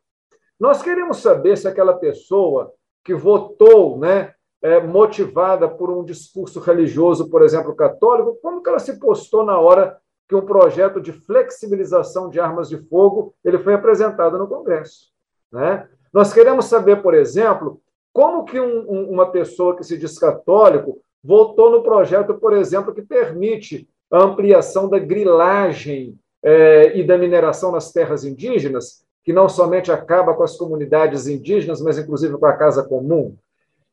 Nós 0.59 0.81
queremos 0.81 1.17
saber 1.17 1.57
se 1.57 1.67
aquela 1.67 1.93
pessoa 1.93 2.71
que 3.03 3.13
votou, 3.13 3.99
né, 3.99 4.33
é, 4.61 4.79
motivada 4.79 5.67
por 5.67 5.91
um 5.91 6.03
discurso 6.03 6.59
religioso, 6.59 7.29
por 7.29 7.43
exemplo, 7.43 7.75
católico, 7.75 8.39
como 8.41 8.63
que 8.63 8.69
ela 8.69 8.79
se 8.79 8.99
postou 8.99 9.45
na 9.45 9.59
hora 9.59 9.97
que 10.27 10.35
um 10.35 10.45
projeto 10.45 10.99
de 10.99 11.11
flexibilização 11.11 12.29
de 12.29 12.39
armas 12.39 12.67
de 12.67 12.77
fogo 12.89 13.35
ele 13.43 13.59
foi 13.59 13.75
apresentado 13.75 14.37
no 14.39 14.47
Congresso, 14.47 15.11
né? 15.51 15.87
Nós 16.11 16.33
queremos 16.33 16.65
saber, 16.65 17.03
por 17.03 17.13
exemplo, 17.13 17.79
como 18.11 18.45
que 18.45 18.59
um, 18.59 18.89
um, 18.89 19.11
uma 19.11 19.29
pessoa 19.29 19.75
que 19.75 19.83
se 19.83 19.97
diz 19.97 20.17
católico 20.17 20.99
votou 21.23 21.69
no 21.69 21.83
projeto, 21.83 22.33
por 22.35 22.53
exemplo, 22.53 22.93
que 22.93 23.01
permite 23.01 23.87
a 24.09 24.23
ampliação 24.23 24.89
da 24.89 24.97
grilagem 24.97 26.17
é, 26.41 26.97
e 26.97 27.03
da 27.03 27.17
mineração 27.17 27.71
nas 27.71 27.91
terras 27.91 28.23
indígenas, 28.23 29.04
que 29.25 29.33
não 29.33 29.49
somente 29.49 29.91
acaba 29.91 30.35
com 30.35 30.43
as 30.43 30.55
comunidades 30.55 31.25
indígenas, 31.25 31.81
mas 31.81 31.97
inclusive 31.97 32.37
com 32.37 32.45
a 32.45 32.53
casa 32.53 32.83
comum. 32.83 33.35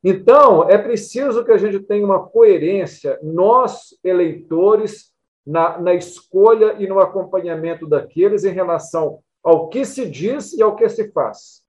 Então, 0.05 0.69
é 0.69 0.77
preciso 0.77 1.43
que 1.43 1.51
a 1.51 1.57
gente 1.57 1.81
tenha 1.81 2.05
uma 2.05 2.21
coerência, 2.21 3.19
nós, 3.23 3.97
eleitores, 4.05 5.11
na, 5.45 5.79
na 5.79 5.95
escolha 5.95 6.77
e 6.79 6.87
no 6.87 7.01
acompanhamento 7.01 7.89
daqueles 7.89 8.45
em 8.45 8.53
relação 8.53 9.21
ao 9.43 9.69
que 9.69 9.85
se 9.87 10.09
diz 10.09 10.53
e 10.53 10.63
ao 10.63 10.77
que 10.77 10.89
se 10.89 11.11
faz. 11.13 11.63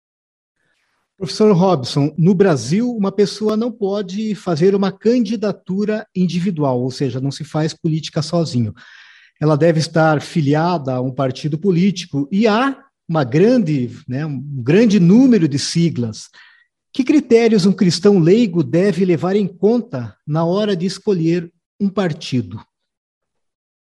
Professor 1.17 1.53
Robson, 1.53 2.13
no 2.17 2.35
Brasil, 2.35 2.91
uma 2.91 3.11
pessoa 3.11 3.55
não 3.55 3.71
pode 3.71 4.35
fazer 4.35 4.75
uma 4.75 4.91
candidatura 4.91 6.05
individual, 6.13 6.81
ou 6.81 6.91
seja, 6.91 7.21
não 7.21 7.31
se 7.31 7.45
faz 7.45 7.73
política 7.73 8.21
sozinho. 8.21 8.73
Ela 9.39 9.55
deve 9.55 9.79
estar 9.79 10.21
filiada 10.21 10.95
a 10.95 11.01
um 11.01 11.13
partido 11.13 11.57
político 11.57 12.27
e 12.31 12.45
há 12.47 12.83
uma 13.07 13.23
grande, 13.23 13.89
né, 14.07 14.25
um 14.25 14.39
grande 14.39 14.99
número 14.99 15.47
de 15.47 15.59
siglas. 15.59 16.29
Que 16.91 17.03
critérios 17.03 17.65
um 17.65 17.73
cristão 17.73 18.19
leigo 18.19 18.63
deve 18.63 19.03
levar 19.03 19.35
em 19.35 19.47
conta 19.47 20.15
na 20.27 20.45
hora 20.45 20.75
de 20.75 20.85
escolher 20.85 21.51
um 21.79 21.89
partido? 21.89 22.59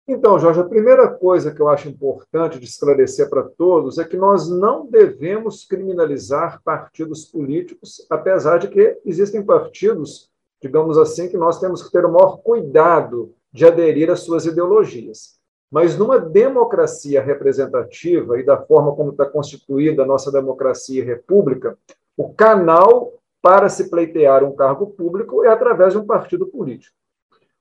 Então, 0.07 0.39
Jorge, 0.39 0.59
a 0.59 0.65
primeira 0.65 1.07
coisa 1.07 1.53
que 1.53 1.61
eu 1.61 1.69
acho 1.69 1.87
importante 1.87 2.59
de 2.59 2.65
esclarecer 2.65 3.29
para 3.29 3.43
todos 3.43 3.97
é 3.97 4.03
que 4.03 4.17
nós 4.17 4.49
não 4.49 4.85
devemos 4.85 5.63
criminalizar 5.65 6.61
partidos 6.63 7.25
políticos, 7.25 8.05
apesar 8.09 8.57
de 8.57 8.67
que 8.67 8.99
existem 9.05 9.43
partidos, 9.43 10.29
digamos 10.61 10.97
assim, 10.97 11.29
que 11.29 11.37
nós 11.37 11.59
temos 11.59 11.83
que 11.83 11.91
ter 11.91 12.03
o 12.03 12.11
maior 12.11 12.37
cuidado 12.37 13.33
de 13.53 13.65
aderir 13.65 14.09
às 14.09 14.21
suas 14.21 14.45
ideologias. 14.45 15.39
Mas 15.71 15.97
numa 15.97 16.19
democracia 16.19 17.21
representativa 17.21 18.37
e 18.37 18.43
da 18.43 18.57
forma 18.57 18.93
como 18.93 19.11
está 19.11 19.25
constituída 19.25 20.03
a 20.03 20.05
nossa 20.05 20.29
democracia 20.29 21.01
e 21.01 21.05
república, 21.05 21.77
o 22.17 22.33
canal 22.33 23.13
para 23.41 23.69
se 23.69 23.89
pleitear 23.89 24.43
um 24.43 24.53
cargo 24.53 24.87
público 24.87 25.45
é 25.45 25.47
através 25.47 25.93
de 25.93 25.99
um 25.99 26.05
partido 26.05 26.45
político. 26.45 26.95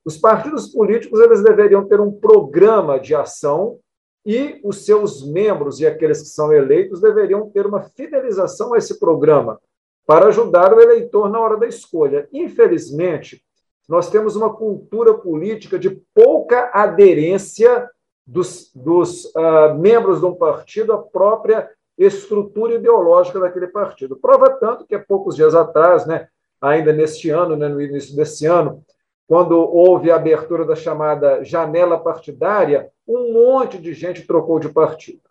Os 0.04 0.16
partidos 0.16 0.68
políticos 0.68 1.20
eles 1.20 1.42
deveriam 1.42 1.86
ter 1.86 2.00
um 2.00 2.10
programa 2.10 2.98
de 2.98 3.14
ação 3.14 3.78
e 4.26 4.60
os 4.64 4.84
seus 4.84 5.24
membros 5.26 5.80
e 5.80 5.86
aqueles 5.86 6.20
que 6.20 6.28
são 6.28 6.52
eleitos 6.52 7.00
deveriam 7.00 7.48
ter 7.50 7.66
uma 7.66 7.82
fidelização 7.82 8.74
a 8.74 8.78
esse 8.78 8.98
programa 8.98 9.60
para 10.06 10.26
ajudar 10.26 10.74
o 10.74 10.80
eleitor 10.80 11.30
na 11.30 11.38
hora 11.38 11.56
da 11.56 11.66
escolha. 11.66 12.28
Infelizmente, 12.32 13.42
nós 13.88 14.10
temos 14.10 14.36
uma 14.36 14.54
cultura 14.54 15.14
política 15.14 15.78
de 15.78 15.90
pouca 16.14 16.70
aderência 16.74 17.88
dos, 18.30 18.70
dos 18.74 19.24
uh, 19.34 19.74
membros 19.76 20.20
de 20.20 20.26
um 20.26 20.34
partido 20.34 20.92
à 20.92 20.98
própria 20.98 21.68
estrutura 21.98 22.74
ideológica 22.74 23.40
daquele 23.40 23.66
partido. 23.66 24.16
Prova 24.16 24.50
tanto 24.50 24.86
que 24.86 24.94
há 24.94 25.00
poucos 25.00 25.34
dias 25.34 25.54
atrás, 25.54 26.06
né, 26.06 26.28
ainda 26.60 26.92
neste 26.92 27.28
ano, 27.28 27.56
né, 27.56 27.68
no 27.68 27.82
início 27.82 28.14
desse 28.14 28.46
ano, 28.46 28.84
quando 29.26 29.58
houve 29.58 30.10
a 30.10 30.16
abertura 30.16 30.64
da 30.64 30.76
chamada 30.76 31.42
janela 31.44 31.98
partidária, 31.98 32.90
um 33.06 33.32
monte 33.32 33.78
de 33.78 33.92
gente 33.92 34.26
trocou 34.26 34.60
de 34.60 34.68
partido. 34.68 35.22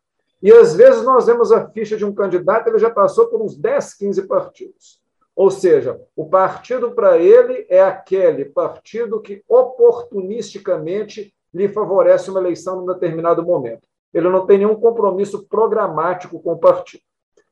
E 0.41 0.51
às 0.51 0.75
vezes 0.75 1.03
nós 1.03 1.25
vemos 1.25 1.51
a 1.51 1.69
ficha 1.69 1.95
de 1.95 2.05
um 2.05 2.13
candidato, 2.13 2.67
ele 2.67 2.79
já 2.79 2.89
passou 2.89 3.27
por 3.27 3.41
uns 3.41 3.57
10, 3.57 3.93
15 3.93 4.27
partidos. 4.27 5.01
Ou 5.35 5.49
seja, 5.49 5.99
o 6.17 6.29
partido 6.29 6.91
para 6.91 7.17
ele 7.17 7.65
é 7.69 7.81
aquele 7.81 8.45
partido 8.45 9.21
que 9.21 9.41
oportunisticamente 9.47 11.33
lhe 11.53 11.67
favorece 11.67 12.29
uma 12.29 12.39
eleição 12.39 12.79
em 12.79 12.83
um 12.83 12.93
determinado 12.93 13.43
momento. 13.43 13.87
Ele 14.13 14.29
não 14.29 14.45
tem 14.45 14.59
nenhum 14.59 14.75
compromisso 14.75 15.47
programático 15.47 16.39
com 16.41 16.53
o 16.53 16.59
partido. 16.59 17.03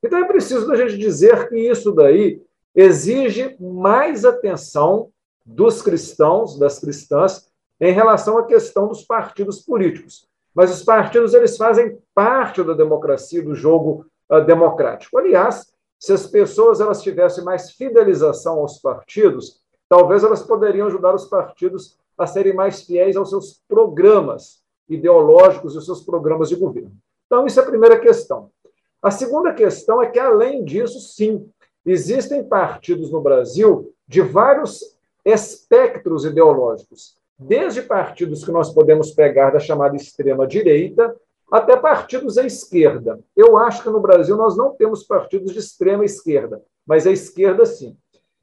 Então 0.04 0.20
é 0.20 0.25
preciso 0.25 0.68
da 0.68 0.75
gente 0.75 0.98
dizer 0.98 1.50
que 1.50 1.56
isso 1.56 1.92
daí 1.92 2.42
exige 2.75 3.56
mais 3.60 4.25
atenção 4.25 5.10
dos 5.46 5.82
cristãos, 5.82 6.60
das 6.60 6.80
cristãs, 6.80 7.50
em 7.80 7.92
relação 7.92 8.38
à 8.38 8.46
questão 8.46 8.88
dos 8.88 9.04
partidos 9.04 9.62
políticos. 9.62 10.27
Mas 10.54 10.72
os 10.72 10.84
partidos 10.84 11.34
eles 11.34 11.56
fazem 11.58 11.98
parte 12.13 12.63
da 12.63 12.74
democracia, 12.74 13.44
do 13.44 13.54
jogo 13.54 14.06
uh, 14.32 14.42
democrático. 14.42 15.18
Aliás, 15.18 15.72
se 16.00 16.13
as 16.13 16.27
pessoas 16.27 16.82
elas 16.82 17.01
tivessem 17.01 17.44
mais 17.44 17.72
fidelização 17.72 18.60
aos 18.60 18.80
partidos, 18.80 19.62
talvez 19.89 20.24
elas 20.24 20.44
poderiam 20.44 20.88
ajudar 20.88 21.13
os 21.16 21.25
partidos 21.25 21.98
a 22.17 22.25
serem 22.25 22.53
mais 22.53 22.81
fiéis 22.83 23.15
aos 23.15 23.29
seus 23.29 23.62
programas 23.67 24.63
ideológicos 24.89 25.74
e 25.74 25.77
aos 25.77 25.86
seus 25.86 26.01
programas 26.01 26.50
de 26.50 26.55
governo. 26.55 26.93
Então, 27.25 27.45
isso 27.45 27.59
é 27.59 27.63
a 27.63 27.67
primeira 27.67 28.00
questão. 28.00 28.50
A 29.01 29.12
segunda 29.12 29.53
questão 29.53 30.01
é 30.01 30.07
que, 30.07 30.19
além 30.19 30.63
disso, 30.63 31.00
sim, 31.00 31.50
existem 31.86 32.43
partidos 32.43 33.12
no 33.12 33.21
Brasil 33.21 33.93
de 34.07 34.21
vários 34.21 34.97
espectros 35.24 36.25
ideológicos, 36.25 37.17
desde 37.38 37.81
partidos 37.81 38.43
que 38.43 38.51
nós 38.51 38.74
podemos 38.74 39.12
pegar 39.12 39.51
da 39.51 39.59
chamada 39.59 39.95
extrema-direita 39.95 41.15
até 41.51 41.77
partidos 41.77 42.38
à 42.38 42.45
esquerda. 42.45 43.19
Eu 43.36 43.57
acho 43.57 43.83
que 43.83 43.89
no 43.89 44.00
Brasil 44.00 44.36
nós 44.36 44.57
não 44.57 44.74
temos 44.74 45.03
partidos 45.03 45.53
de 45.53 45.59
extrema 45.59 46.03
esquerda, 46.03 46.62
mas 46.86 47.05
a 47.05 47.12
esquerda 47.12 47.65
sim. 47.65 47.95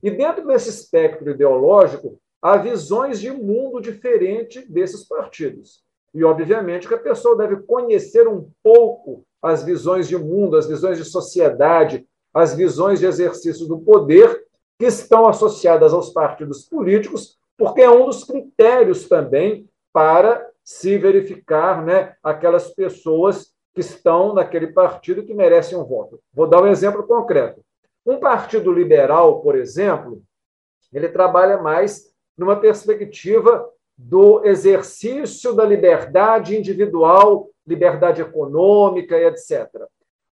E 0.03 0.11
dentro 0.11 0.47
desse 0.47 0.69
espectro 0.69 1.31
ideológico, 1.31 2.19
há 2.45 2.59
visões 2.59 3.21
de 3.21 3.31
mundo 3.31 3.81
diferente 3.81 4.71
desses 4.71 5.03
partidos. 5.09 5.83
E, 6.13 6.23
obviamente, 6.23 6.87
que 6.87 6.93
a 6.93 6.99
pessoa 6.99 7.39
deve 7.39 7.63
conhecer 7.63 8.29
um 8.29 8.51
pouco 8.63 9.25
as 9.41 9.63
visões 9.63 10.07
de 10.07 10.19
mundo, 10.19 10.59
as 10.59 10.69
visões 10.69 10.99
de 10.99 11.07
sociedade, 11.07 12.07
as 12.35 12.55
visões 12.55 13.01
de 13.01 13.07
exercício 13.07 13.67
do 13.67 13.79
poder 13.79 14.45
que 14.79 14.85
estão 14.85 15.27
associadas 15.27 15.95
aos 15.95 16.11
partidos 16.11 16.67
políticos, 16.67 17.39
porque 17.57 17.81
é 17.81 17.91
um 17.91 18.05
dos 18.05 18.25
critérios 18.25 19.09
também 19.09 19.67
para 19.91 20.47
se 20.63 20.99
verificar 20.99 21.83
né, 21.83 22.15
aquelas 22.23 22.69
pessoas 22.75 23.55
que 23.73 23.81
estão 23.81 24.35
naquele 24.35 24.67
partido 24.67 25.25
que 25.25 25.33
merecem 25.33 25.79
um 25.79 25.85
voto. 25.85 26.21
Vou 26.33 26.47
dar 26.47 26.63
um 26.63 26.67
exemplo 26.67 27.07
concreto. 27.07 27.63
Um 28.05 28.19
partido 28.19 28.71
liberal, 28.71 29.41
por 29.41 29.57
exemplo, 29.57 30.23
ele 30.93 31.09
trabalha 31.09 31.57
mais 31.57 32.14
numa 32.37 32.57
perspectiva 32.57 33.69
do 33.97 34.45
exercício 34.45 35.55
da 35.55 35.65
liberdade 35.65 36.57
individual, 36.57 37.49
liberdade 37.67 38.21
econômica 38.21 39.17
e 39.17 39.25
etc. 39.27 39.69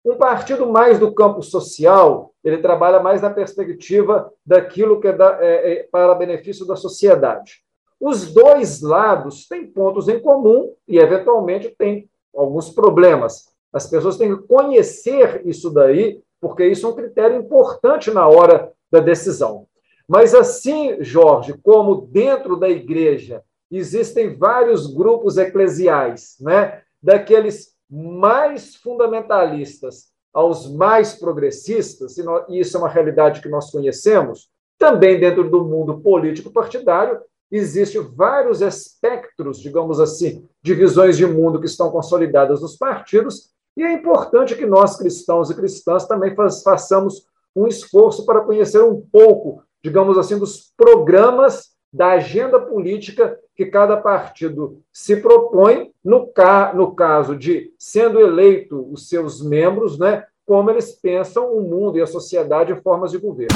Um 0.03 0.15
partido 0.15 0.65
mais 0.65 0.97
do 0.97 1.13
campo 1.13 1.43
social, 1.43 2.33
ele 2.43 2.57
trabalha 2.57 2.99
mais 2.99 3.21
na 3.21 3.29
perspectiva 3.29 4.31
daquilo 4.43 4.99
que 4.99 5.07
é, 5.07 5.13
da, 5.13 5.37
é, 5.39 5.73
é 5.73 5.83
para 5.83 6.15
benefício 6.15 6.65
da 6.65 6.75
sociedade. 6.75 7.63
Os 7.99 8.33
dois 8.33 8.81
lados 8.81 9.47
têm 9.47 9.67
pontos 9.67 10.07
em 10.09 10.19
comum 10.19 10.73
e, 10.87 10.97
eventualmente, 10.97 11.69
têm 11.77 12.09
alguns 12.35 12.71
problemas. 12.71 13.53
As 13.71 13.87
pessoas 13.87 14.17
têm 14.17 14.35
que 14.35 14.47
conhecer 14.47 15.43
isso 15.45 15.69
daí, 15.69 16.19
porque 16.39 16.65
isso 16.65 16.87
é 16.87 16.89
um 16.89 16.95
critério 16.95 17.37
importante 17.37 18.09
na 18.09 18.27
hora 18.27 18.71
da 18.91 18.99
decisão. 18.99 19.67
Mas, 20.07 20.33
assim, 20.33 20.97
Jorge, 21.01 21.53
como 21.63 22.07
dentro 22.07 22.55
da 22.55 22.69
igreja 22.69 23.43
existem 23.71 24.35
vários 24.35 24.87
grupos 24.93 25.37
eclesiais, 25.37 26.35
né? 26.41 26.81
daqueles 27.01 27.69
mais 27.89 28.75
fundamentalistas 28.75 30.11
aos 30.33 30.71
mais 30.71 31.13
progressistas, 31.13 32.17
e 32.17 32.59
isso 32.59 32.77
é 32.77 32.79
uma 32.79 32.89
realidade 32.89 33.41
que 33.41 33.49
nós 33.49 33.69
conhecemos, 33.69 34.49
também 34.77 35.19
dentro 35.19 35.49
do 35.49 35.65
mundo 35.65 35.99
político 35.99 36.51
partidário, 36.51 37.19
existem 37.51 38.01
vários 38.01 38.61
espectros, 38.61 39.59
digamos 39.59 39.99
assim, 39.99 40.47
de 40.63 40.73
visões 40.73 41.17
de 41.17 41.25
mundo 41.25 41.59
que 41.59 41.65
estão 41.65 41.91
consolidadas 41.91 42.61
nos 42.61 42.77
partidos, 42.77 43.51
e 43.75 43.83
é 43.83 43.91
importante 43.91 44.55
que 44.55 44.65
nós, 44.65 44.95
cristãos 44.95 45.49
e 45.49 45.55
cristãs, 45.55 46.07
também 46.07 46.33
façamos 46.63 47.25
um 47.55 47.67
esforço 47.67 48.25
para 48.25 48.41
conhecer 48.41 48.81
um 48.81 49.01
pouco, 49.01 49.63
digamos 49.83 50.17
assim, 50.17 50.37
dos 50.37 50.71
programas 50.75 51.71
da 51.93 52.11
agenda 52.11 52.59
política 52.59 53.37
que 53.55 53.65
cada 53.65 53.97
partido 53.97 54.79
se 54.93 55.17
propõe, 55.17 55.91
no, 56.03 56.27
ca 56.27 56.71
no 56.73 56.95
caso 56.95 57.35
de 57.35 57.73
sendo 57.77 58.19
eleito 58.19 58.87
os 58.91 59.09
seus 59.09 59.41
membros, 59.45 59.99
né, 59.99 60.23
como 60.45 60.69
eles 60.69 60.91
pensam 60.91 61.53
o 61.53 61.61
mundo 61.61 61.97
e 61.97 62.01
a 62.01 62.07
sociedade 62.07 62.71
em 62.71 62.81
formas 62.81 63.11
de 63.11 63.17
governo. 63.17 63.55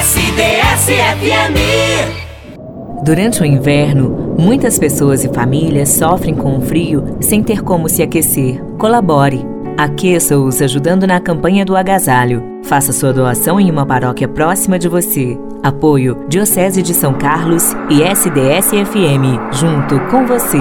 SDS-FM 0.00 1.56
Durante 3.04 3.42
o 3.42 3.44
inverno, 3.44 4.36
muitas 4.38 4.78
pessoas 4.78 5.24
e 5.24 5.28
famílias 5.28 5.88
sofrem 5.90 6.34
com 6.34 6.56
o 6.58 6.62
frio 6.62 7.18
sem 7.20 7.42
ter 7.42 7.62
como 7.62 7.88
se 7.88 8.02
aquecer. 8.02 8.62
Colabore 8.78 9.51
Aqueça-os 9.76 10.60
ajudando 10.62 11.06
na 11.06 11.20
campanha 11.20 11.64
do 11.64 11.76
agasalho. 11.76 12.42
Faça 12.64 12.92
sua 12.92 13.12
doação 13.12 13.58
em 13.58 13.70
uma 13.70 13.84
paróquia 13.84 14.28
próxima 14.28 14.78
de 14.78 14.88
você. 14.88 15.38
Apoio 15.62 16.24
Diocese 16.28 16.82
de 16.82 16.94
São 16.94 17.14
Carlos 17.14 17.72
e 17.90 18.02
SDS-FM, 18.02 19.52
junto 19.52 19.98
com 20.10 20.26
você. 20.26 20.58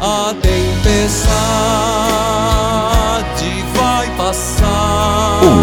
A 0.00 0.34
tempestade 0.40 1.63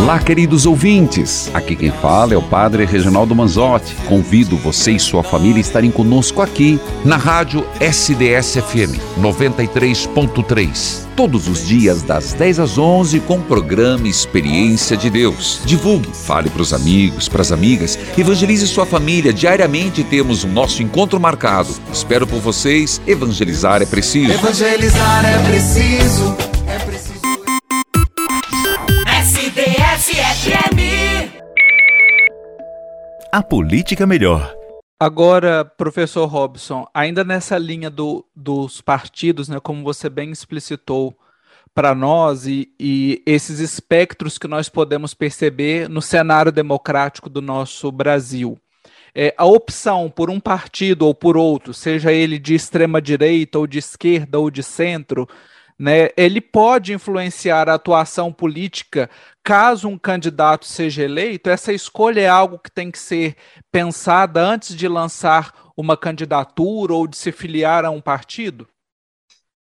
Olá, 0.02 0.18
queridos 0.18 0.66
ouvintes. 0.66 1.52
Aqui 1.54 1.76
quem 1.76 1.92
fala 1.92 2.34
é 2.34 2.38
o 2.38 2.42
Padre 2.42 2.86
Reginaldo 2.86 3.36
Manzotti. 3.36 3.96
Convido 4.08 4.58
você 4.58 4.94
e 4.94 5.00
sua 5.00 5.22
família 5.24 5.58
a 5.58 5.62
estarem 5.62 5.92
conosco 5.92 6.42
aqui 6.42 6.80
na 7.06 7.18
rádio 7.18 7.64
SDS-FM 7.80 9.00
93.3. 9.20 11.06
Todos 11.16 11.48
os 11.48 11.68
dias, 11.68 12.02
das 12.02 12.34
10 12.34 12.60
às 12.60 12.78
11, 12.80 13.20
com 13.20 13.38
o 13.38 13.44
programa 13.44 14.08
Experiência 14.08 14.98
de 14.98 15.08
Deus. 15.08 15.62
Divulgue, 15.66 16.10
fale 16.12 16.50
para 16.50 16.64
os 16.64 16.74
amigos, 16.74 17.30
para 17.30 17.44
as 17.44 17.52
amigas, 17.52 17.98
evangelize 18.18 18.68
sua 18.68 18.88
família. 18.88 19.32
Diariamente 19.32 20.04
temos 20.04 20.44
o 20.44 20.48
nosso 20.48 20.82
encontro 20.82 21.20
marcado. 21.20 21.70
Espero 21.94 22.26
por 22.26 22.40
vocês. 22.40 23.00
Evangelizar 23.06 23.84
é 23.84 23.86
preciso. 23.86 24.34
Evangelizar. 24.34 25.26
É 25.26 25.38
preciso. 25.48 26.51
A 33.34 33.42
política 33.42 34.06
melhor. 34.06 34.54
Agora, 35.00 35.64
professor 35.64 36.26
Robson, 36.26 36.86
ainda 36.94 37.24
nessa 37.24 37.58
linha 37.58 37.90
do, 37.90 38.26
dos 38.36 38.82
partidos, 38.82 39.48
né, 39.48 39.58
como 39.58 39.86
você 39.86 40.10
bem 40.10 40.32
explicitou 40.32 41.18
para 41.74 41.96
nós, 41.96 42.46
e, 42.46 42.70
e, 42.78 43.24
esses 43.26 43.60
espectros 43.60 44.38
que 44.38 44.50
nós 44.50 44.68
podemos 44.68 45.14
perceber 45.14 45.88
no 45.88 46.02
cenário 46.02 46.52
democrático 46.52 47.30
do 47.30 47.42
nosso 47.42 47.90
Brasil. 47.90 48.60
É, 49.16 49.34
a 49.38 49.46
opção 49.46 50.10
por 50.10 50.30
um 50.30 50.40
partido 50.40 51.08
ou 51.08 51.16
por 51.16 51.38
outro, 51.38 51.74
seja 51.74 52.12
ele 52.12 52.38
de 52.38 52.54
extrema 52.54 53.02
direita 53.02 53.60
ou 53.60 53.66
de 53.66 53.80
esquerda 53.80 54.40
ou 54.40 54.52
de 54.52 54.62
centro, 54.62 55.26
né, 55.82 56.10
ele 56.16 56.40
pode 56.40 56.94
influenciar 56.94 57.68
a 57.68 57.74
atuação 57.74 58.32
política 58.32 59.10
caso 59.44 59.88
um 59.88 59.98
candidato 59.98 60.68
seja 60.68 61.02
eleito. 61.02 61.50
Essa 61.50 61.74
escolha 61.74 62.22
é 62.22 62.28
algo 62.28 62.60
que 62.60 62.70
tem 62.70 62.92
que 62.92 63.00
ser 63.00 63.36
pensada 63.72 64.40
antes 64.40 64.76
de 64.76 64.88
lançar 64.88 65.72
uma 65.76 65.98
candidatura 65.98 66.94
ou 66.94 67.08
de 67.08 67.18
se 67.18 67.32
filiar 67.32 67.84
a 67.84 67.90
um 67.90 68.00
partido? 68.00 68.68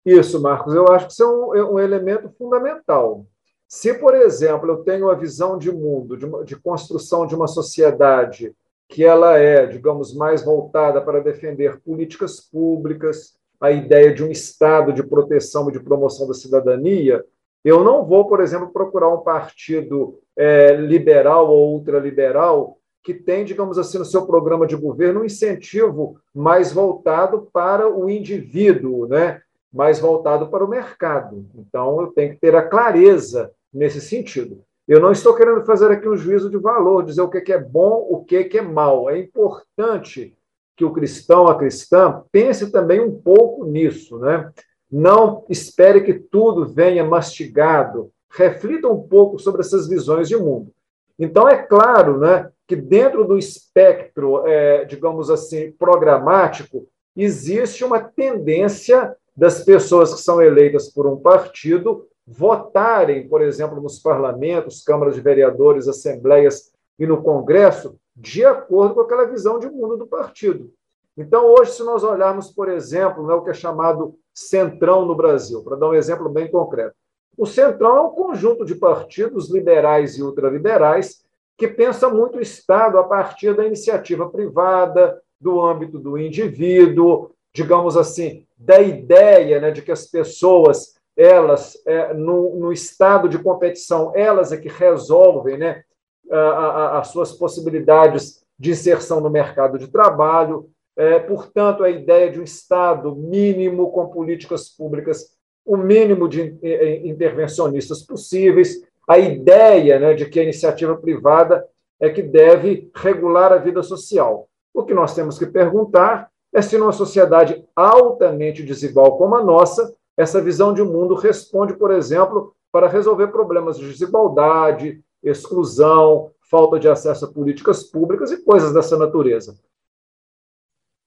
Isso, 0.05 0.41
Marcos, 0.41 0.73
eu 0.73 0.87
acho 0.87 1.07
que 1.07 1.11
isso 1.11 1.23
é 1.23 1.27
um, 1.27 1.55
é 1.55 1.71
um 1.73 1.77
elemento 1.77 2.29
fundamental. 2.37 3.25
Se, 3.67 3.93
por 3.95 4.15
exemplo, 4.15 4.69
eu 4.69 4.77
tenho 4.85 5.07
uma 5.07 5.15
visão 5.15 5.57
de 5.57 5.69
mundo, 5.69 6.15
de, 6.15 6.25
de 6.45 6.55
construção 6.55 7.27
de 7.27 7.35
uma 7.35 7.47
sociedade 7.47 8.55
que 8.87 9.03
ela 9.03 9.37
é, 9.37 9.65
digamos, 9.65 10.15
mais 10.15 10.41
voltada 10.41 11.01
para 11.01 11.19
defender 11.19 11.81
políticas 11.81 12.39
públicas, 12.39 13.37
a 13.59 13.71
ideia 13.71 14.13
de 14.13 14.23
um 14.23 14.29
Estado 14.29 14.93
de 14.93 15.03
proteção 15.03 15.69
e 15.69 15.73
de 15.73 15.79
promoção 15.79 16.27
da 16.27 16.33
cidadania, 16.33 17.23
eu 17.63 17.83
não 17.83 18.05
vou, 18.05 18.27
por 18.27 18.39
exemplo, 18.39 18.71
procurar 18.71 19.09
um 19.09 19.21
partido 19.21 20.19
é, 20.35 20.75
liberal 20.75 21.49
ou 21.49 21.73
ultraliberal 21.73 22.77
que 23.03 23.13
tem, 23.13 23.45
digamos 23.45 23.77
assim, 23.77 23.97
no 23.97 24.05
seu 24.05 24.25
programa 24.25 24.67
de 24.67 24.75
governo 24.75 25.21
um 25.21 25.25
incentivo 25.25 26.19
mais 26.33 26.73
voltado 26.73 27.49
para 27.53 27.89
o 27.89 28.09
indivíduo, 28.09 29.07
né? 29.07 29.41
mais 29.71 29.99
voltado 29.99 30.47
para 30.49 30.63
o 30.63 30.67
mercado. 30.67 31.45
Então, 31.55 32.01
eu 32.01 32.07
tenho 32.07 32.33
que 32.33 32.39
ter 32.39 32.55
a 32.55 32.67
clareza 32.67 33.51
nesse 33.73 34.01
sentido. 34.01 34.61
Eu 34.87 34.99
não 34.99 35.11
estou 35.11 35.35
querendo 35.35 35.65
fazer 35.65 35.91
aqui 35.91 36.07
um 36.07 36.15
juízo 36.15 36.49
de 36.49 36.57
valor, 36.57 37.03
dizer 37.03 37.21
o 37.21 37.29
que 37.29 37.51
é 37.51 37.59
bom, 37.59 38.07
o 38.09 38.23
que 38.23 38.49
é 38.57 38.61
mal. 38.61 39.09
É 39.09 39.19
importante 39.19 40.37
que 40.77 40.85
o 40.85 40.93
cristão, 40.93 41.47
a 41.47 41.57
cristã, 41.57 42.21
pense 42.31 42.71
também 42.71 43.01
um 43.01 43.11
pouco 43.19 43.65
nisso, 43.65 44.19
né? 44.19 44.51
Não 44.89 45.43
espere 45.49 46.01
que 46.01 46.13
tudo 46.13 46.71
venha 46.71 47.03
mastigado. 47.03 48.11
Reflita 48.31 48.87
um 48.87 49.01
pouco 49.01 49.39
sobre 49.39 49.61
essas 49.61 49.89
visões 49.89 50.29
de 50.29 50.37
mundo. 50.37 50.71
Então, 51.17 51.49
é 51.49 51.57
claro 51.57 52.19
né, 52.19 52.49
que 52.67 52.75
dentro 52.75 53.25
do 53.25 53.37
espectro, 53.37 54.45
é, 54.45 54.85
digamos 54.85 55.31
assim, 55.31 55.71
programático, 55.71 56.87
existe 57.15 57.83
uma 57.83 57.99
tendência 57.99 59.15
das 59.35 59.63
pessoas 59.63 60.13
que 60.13 60.21
são 60.21 60.41
eleitas 60.41 60.89
por 60.89 61.07
um 61.07 61.17
partido 61.17 62.07
votarem, 62.25 63.27
por 63.27 63.41
exemplo, 63.41 63.81
nos 63.81 63.99
parlamentos, 63.99 64.83
câmaras 64.83 65.15
de 65.15 65.21
vereadores, 65.21 65.87
assembleias 65.87 66.71
e 66.99 67.07
no 67.07 67.23
Congresso, 67.23 67.95
de 68.17 68.43
acordo 68.43 68.95
com 68.95 69.01
aquela 69.01 69.25
visão 69.25 69.60
de 69.60 69.69
mundo 69.69 69.95
do 69.95 70.08
partido. 70.08 70.73
Então, 71.15 71.45
hoje, 71.45 71.71
se 71.73 71.84
nós 71.84 72.03
olharmos, 72.03 72.51
por 72.51 72.67
exemplo, 72.67 73.25
né, 73.25 73.34
o 73.34 73.43
que 73.43 73.51
é 73.51 73.53
chamado 73.53 74.15
centrão 74.34 75.06
no 75.06 75.15
Brasil, 75.15 75.63
para 75.63 75.75
dar 75.75 75.89
um 75.89 75.93
exemplo 75.93 76.27
bem 76.27 76.49
concreto. 76.49 76.95
O 77.38 77.45
centrão 77.45 77.97
é 77.97 78.01
um 78.01 78.10
conjunto 78.10 78.65
de 78.65 78.75
partidos 78.75 79.49
liberais 79.49 80.17
e 80.17 80.23
ultraliberais 80.23 81.23
que 81.56 81.67
pensa 81.67 82.10
muito 82.10 82.38
o 82.38 82.41
Estado 82.41 82.97
a 82.97 83.03
partir 83.03 83.56
da 83.56 83.65
iniciativa 83.65 84.30
privada, 84.30 85.21
do 85.39 85.63
âmbito 85.63 85.99
do 85.99 86.17
indivíduo, 86.17 87.32
digamos 87.53 87.95
assim, 87.95 88.45
da 88.58 88.82
ideia 88.82 89.60
né, 89.60 89.71
de 89.71 89.82
que 89.82 89.91
as 89.91 90.06
pessoas, 90.06 90.95
elas, 91.15 91.80
é, 91.86 92.13
no, 92.13 92.56
no, 92.56 92.71
estado 92.71 93.30
de 93.30 93.39
competição, 93.39 94.12
elas 94.15 94.51
é 94.51 94.58
que 94.58 94.67
resolvem 94.67 95.58
né, 95.58 95.84
as 96.31 97.09
suas 97.09 97.31
possibilidades 97.31 98.43
de 98.59 98.71
inserção 98.71 99.21
no 99.21 99.29
mercado 99.29 99.77
de 99.77 99.87
trabalho. 99.87 100.69
É, 100.95 101.19
portanto, 101.19 101.83
a 101.83 101.89
ideia 101.89 102.31
de 102.31 102.39
um 102.39 102.43
Estado 102.43 103.15
mínimo 103.15 103.91
com 103.91 104.07
políticas 104.07 104.69
públicas, 104.69 105.27
o 105.65 105.77
mínimo 105.77 106.27
de 106.27 106.57
intervencionistas 107.03 108.01
possíveis, 108.01 108.81
a 109.07 109.17
ideia 109.17 109.99
né, 109.99 110.13
de 110.13 110.25
que 110.25 110.39
a 110.39 110.43
iniciativa 110.43 110.97
privada 110.97 111.65
é 111.99 112.09
que 112.09 112.21
deve 112.21 112.91
regular 112.95 113.53
a 113.53 113.57
vida 113.57 113.81
social. 113.83 114.47
O 114.73 114.83
que 114.83 114.93
nós 114.93 115.15
temos 115.15 115.39
que 115.39 115.45
perguntar 115.45 116.29
é 116.53 116.61
se 116.61 116.77
numa 116.77 116.91
sociedade 116.91 117.63
altamente 117.75 118.63
desigual 118.63 119.17
como 119.17 119.35
a 119.35 119.43
nossa, 119.43 119.93
essa 120.15 120.41
visão 120.41 120.73
de 120.73 120.83
mundo 120.83 121.15
responde, 121.15 121.73
por 121.73 121.91
exemplo, 121.91 122.53
para 122.71 122.87
resolver 122.87 123.27
problemas 123.27 123.77
de 123.77 123.87
desigualdade, 123.87 125.01
exclusão, 125.23 126.32
falta 126.49 126.80
de 126.80 126.88
acesso 126.88 127.25
a 127.25 127.32
políticas 127.32 127.84
públicas 127.84 128.32
e 128.32 128.43
coisas 128.43 128.73
dessa 128.73 128.97
natureza. 128.97 129.58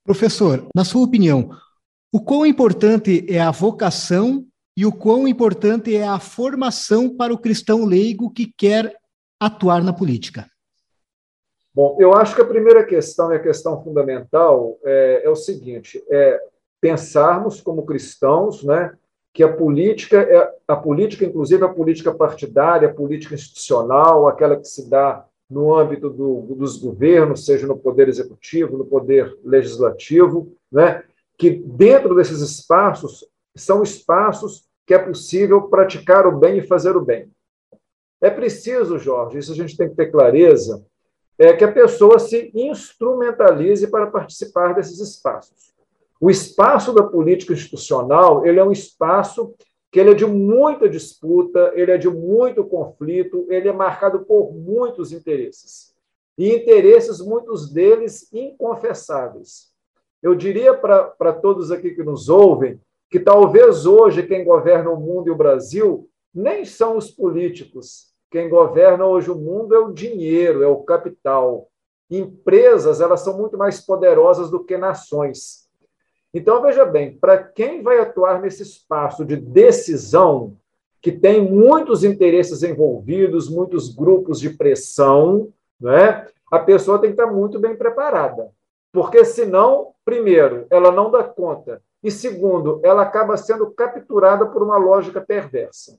Professor, 0.04 0.66
na 0.74 0.84
sua 0.84 1.04
opinião, 1.04 1.50
o 2.12 2.20
quão 2.20 2.44
importante 2.44 3.24
é 3.28 3.40
a 3.40 3.50
vocação 3.50 4.44
e 4.76 4.84
o 4.84 4.92
quão 4.92 5.28
importante 5.28 5.94
é 5.94 6.06
a 6.06 6.18
formação 6.18 7.16
para 7.16 7.32
o 7.32 7.38
cristão 7.38 7.84
leigo 7.84 8.30
que 8.30 8.52
quer 8.56 8.96
atuar 9.38 9.82
na 9.82 9.92
política? 9.92 10.50
Bom, 11.72 11.96
eu 12.00 12.14
acho 12.14 12.34
que 12.34 12.42
a 12.42 12.46
primeira 12.46 12.84
questão 12.84 13.32
e 13.32 13.36
a 13.36 13.42
questão 13.42 13.82
fundamental 13.82 14.78
é, 14.84 15.22
é 15.24 15.30
o 15.30 15.36
seguinte: 15.36 16.02
é 16.10 16.40
pensarmos 16.80 17.60
como 17.60 17.86
cristãos, 17.86 18.64
né, 18.64 18.92
que 19.32 19.42
a 19.42 19.52
política 19.52 20.20
é 20.20 20.54
a 20.66 20.76
política, 20.76 21.24
inclusive 21.24 21.64
a 21.64 21.68
política 21.68 22.12
partidária, 22.12 22.88
a 22.88 22.94
política 22.94 23.34
institucional, 23.34 24.26
aquela 24.26 24.56
que 24.56 24.66
se 24.66 24.88
dá 24.88 25.24
no 25.48 25.76
âmbito 25.76 26.08
do, 26.08 26.54
dos 26.54 26.76
governos, 26.76 27.44
seja 27.44 27.66
no 27.66 27.76
poder 27.76 28.08
executivo, 28.08 28.78
no 28.78 28.84
poder 28.84 29.36
legislativo, 29.44 30.52
né, 30.70 31.02
que 31.36 31.50
dentro 31.50 32.14
desses 32.14 32.40
espaços 32.40 33.26
são 33.56 33.82
espaços 33.82 34.68
que 34.86 34.94
é 34.94 34.98
possível 34.98 35.62
praticar 35.62 36.26
o 36.26 36.38
bem 36.38 36.58
e 36.58 36.66
fazer 36.66 36.96
o 36.96 37.04
bem. 37.04 37.28
É 38.20 38.30
preciso, 38.30 38.98
Jorge, 38.98 39.38
isso 39.38 39.52
a 39.52 39.56
gente 39.56 39.76
tem 39.76 39.88
que 39.88 39.96
ter 39.96 40.10
clareza, 40.10 40.84
é 41.38 41.52
que 41.54 41.64
a 41.64 41.72
pessoa 41.72 42.18
se 42.18 42.50
instrumentalize 42.54 43.86
para 43.86 44.08
participar 44.08 44.74
desses 44.74 45.00
espaços. 45.00 45.74
O 46.20 46.28
espaço 46.30 46.92
da 46.92 47.02
política 47.02 47.54
institucional 47.54 48.44
ele 48.44 48.60
é 48.60 48.64
um 48.64 48.70
espaço 48.70 49.54
que 49.90 49.98
ele 49.98 50.10
é 50.10 50.14
de 50.14 50.26
muita 50.26 50.88
disputa, 50.88 51.72
ele 51.74 51.90
é 51.90 51.98
de 51.98 52.08
muito 52.08 52.62
conflito, 52.64 53.46
ele 53.48 53.68
é 53.68 53.72
marcado 53.72 54.20
por 54.20 54.52
muitos 54.54 55.12
interesses. 55.12 55.94
E 56.38 56.54
interesses, 56.54 57.20
muitos 57.20 57.72
deles, 57.72 58.32
inconfessáveis. 58.32 59.70
Eu 60.22 60.34
diria 60.34 60.74
para 60.74 61.32
todos 61.32 61.72
aqui 61.72 61.90
que 61.90 62.02
nos 62.02 62.28
ouvem 62.28 62.78
que 63.10 63.18
talvez 63.18 63.86
hoje 63.86 64.22
quem 64.22 64.44
governa 64.44 64.90
o 64.90 65.00
mundo 65.00 65.28
e 65.28 65.30
o 65.32 65.36
Brasil 65.36 66.08
nem 66.32 66.64
são 66.64 66.96
os 66.96 67.10
políticos. 67.10 68.10
Quem 68.30 68.48
governa 68.48 69.06
hoje 69.06 69.30
o 69.30 69.34
mundo 69.34 69.74
é 69.74 69.78
o 69.78 69.92
dinheiro, 69.92 70.62
é 70.62 70.68
o 70.68 70.82
capital. 70.82 71.68
Empresas, 72.08 73.00
elas 73.00 73.22
são 73.22 73.36
muito 73.36 73.58
mais 73.58 73.80
poderosas 73.80 74.50
do 74.50 74.62
que 74.62 74.76
nações. 74.76 75.69
Então, 76.32 76.62
veja 76.62 76.84
bem, 76.84 77.16
para 77.16 77.38
quem 77.38 77.82
vai 77.82 77.98
atuar 77.98 78.40
nesse 78.40 78.62
espaço 78.62 79.24
de 79.24 79.36
decisão, 79.36 80.56
que 81.02 81.10
tem 81.10 81.50
muitos 81.50 82.04
interesses 82.04 82.62
envolvidos, 82.62 83.48
muitos 83.48 83.92
grupos 83.94 84.38
de 84.38 84.50
pressão, 84.50 85.52
né? 85.80 86.26
a 86.50 86.58
pessoa 86.58 86.98
tem 86.98 87.14
que 87.14 87.20
estar 87.20 87.32
muito 87.32 87.58
bem 87.58 87.74
preparada. 87.74 88.50
Porque, 88.92 89.24
senão, 89.24 89.92
primeiro, 90.04 90.66
ela 90.70 90.90
não 90.90 91.10
dá 91.10 91.22
conta, 91.22 91.82
e 92.02 92.10
segundo, 92.10 92.80
ela 92.82 93.02
acaba 93.02 93.36
sendo 93.36 93.70
capturada 93.70 94.46
por 94.46 94.62
uma 94.62 94.76
lógica 94.76 95.20
perversa. 95.20 95.98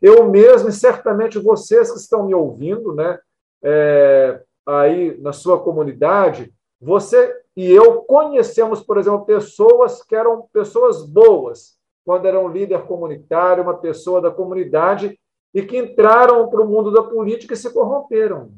Eu 0.00 0.28
mesmo, 0.28 0.68
e 0.68 0.72
certamente 0.72 1.38
vocês 1.38 1.90
que 1.90 1.98
estão 1.98 2.26
me 2.26 2.34
ouvindo, 2.34 2.94
né, 2.94 3.18
é, 3.62 4.40
aí 4.66 5.18
na 5.20 5.32
sua 5.32 5.58
comunidade, 5.58 6.52
você 6.80 7.34
e 7.58 7.72
eu 7.72 8.02
conhecemos, 8.02 8.84
por 8.84 8.98
exemplo, 8.98 9.24
pessoas 9.24 10.00
que 10.00 10.14
eram 10.14 10.46
pessoas 10.52 11.04
boas, 11.04 11.76
quando 12.06 12.24
eram 12.24 12.46
líder 12.46 12.82
comunitário, 12.82 13.64
uma 13.64 13.76
pessoa 13.76 14.20
da 14.20 14.30
comunidade, 14.30 15.18
e 15.52 15.62
que 15.62 15.76
entraram 15.76 16.48
para 16.48 16.62
o 16.62 16.68
mundo 16.68 16.92
da 16.92 17.02
política 17.02 17.54
e 17.54 17.56
se 17.56 17.72
corromperam. 17.72 18.52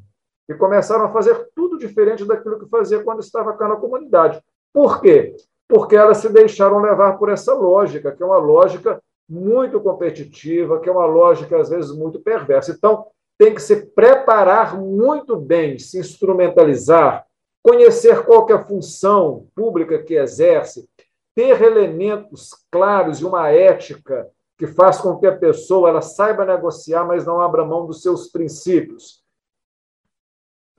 E 0.47 0.53
começaram 0.53 1.07
a 1.07 1.13
fazer 1.15 1.49
tudo 1.57 1.79
diferente 1.79 2.27
daquilo 2.27 2.59
que 2.59 2.69
fazia 2.69 3.03
quando 3.03 3.21
estava 3.21 3.55
cá 3.55 3.67
na 3.67 3.77
comunidade. 3.77 4.39
Por 4.71 5.01
quê? 5.01 5.35
Porque 5.67 5.97
elas 5.97 6.19
se 6.19 6.29
deixaram 6.29 6.83
levar 6.83 7.17
por 7.17 7.31
essa 7.31 7.55
lógica, 7.55 8.13
que 8.13 8.23
é 8.23 8.27
uma 8.27 8.37
lógica 8.37 9.03
muito 9.27 9.81
competitiva, 9.81 10.79
que 10.79 10.91
é 10.91 10.93
uma 10.93 11.07
lógica, 11.07 11.59
às 11.59 11.71
vezes, 11.71 11.91
muito 11.91 12.21
perversa. 12.21 12.73
Então, 12.73 13.07
tem 13.39 13.55
que 13.55 13.63
se 13.63 13.77
preparar 13.77 14.79
muito 14.79 15.37
bem, 15.37 15.79
se 15.79 15.99
instrumentalizar 15.99 17.25
conhecer 17.63 18.25
qual 18.25 18.49
é 18.49 18.53
a 18.53 18.65
função 18.65 19.47
pública 19.55 20.03
que 20.03 20.15
exerce, 20.15 20.89
ter 21.35 21.63
elementos 21.63 22.51
claros 22.71 23.21
e 23.21 23.25
uma 23.25 23.51
ética 23.51 24.29
que 24.59 24.67
faz 24.67 24.99
com 24.99 25.17
que 25.17 25.27
a 25.27 25.37
pessoa 25.37 25.89
ela 25.89 26.03
saiba 26.03 26.45
negociar, 26.45 27.05
mas 27.05 27.25
não 27.25 27.41
abra 27.41 27.65
mão 27.65 27.87
dos 27.87 28.03
seus 28.03 28.29
princípios. 28.29 29.23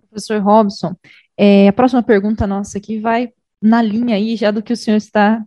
Professor 0.10 0.40
Robson, 0.42 0.96
é, 1.38 1.68
a 1.68 1.74
próxima 1.74 2.04
pergunta 2.04 2.46
nossa 2.46 2.78
aqui 2.78 3.00
vai 3.00 3.32
na 3.62 3.82
linha 3.82 4.16
aí 4.16 4.36
já 4.36 4.50
do 4.50 4.64
que 4.64 4.74
o 4.74 4.78
senhor 4.78 4.98
está 4.98 5.44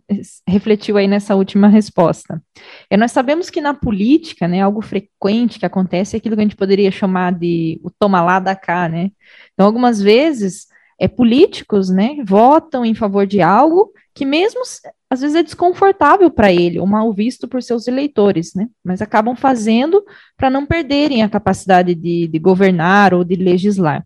refletiu 0.47 0.95
aí 0.95 1.07
nessa 1.07 1.35
última 1.35 1.67
resposta. 1.67 2.41
É, 2.89 2.95
nós 2.95 3.11
sabemos 3.11 3.49
que 3.49 3.59
na 3.59 3.73
política, 3.73 4.47
né, 4.47 4.61
algo 4.61 4.81
frequente 4.81 5.59
que 5.59 5.65
acontece 5.65 6.15
é 6.15 6.17
aquilo 6.17 6.35
que 6.35 6.41
a 6.41 6.45
gente 6.45 6.55
poderia 6.55 6.89
chamar 6.91 7.33
de 7.33 7.79
o 7.83 7.91
toma 7.91 8.21
lá 8.21 8.39
da 8.39 8.55
cá, 8.55 8.87
né? 8.87 9.11
Então, 9.53 9.65
algumas 9.65 10.01
vezes 10.01 10.67
é, 10.99 11.07
políticos, 11.07 11.89
né, 11.89 12.17
votam 12.25 12.85
em 12.85 12.95
favor 12.95 13.27
de 13.27 13.41
algo 13.41 13.91
que 14.13 14.25
mesmo 14.25 14.61
às 15.09 15.21
vezes 15.21 15.35
é 15.35 15.43
desconfortável 15.43 16.31
para 16.31 16.51
ele, 16.51 16.79
ou 16.79 16.87
mal 16.87 17.11
visto 17.13 17.47
por 17.47 17.61
seus 17.61 17.87
eleitores, 17.87 18.53
né, 18.53 18.67
mas 18.83 19.01
acabam 19.01 19.35
fazendo 19.35 20.03
para 20.37 20.49
não 20.49 20.65
perderem 20.65 21.21
a 21.21 21.29
capacidade 21.29 21.93
de, 21.93 22.27
de 22.27 22.39
governar 22.39 23.13
ou 23.13 23.23
de 23.23 23.35
legislar. 23.35 24.05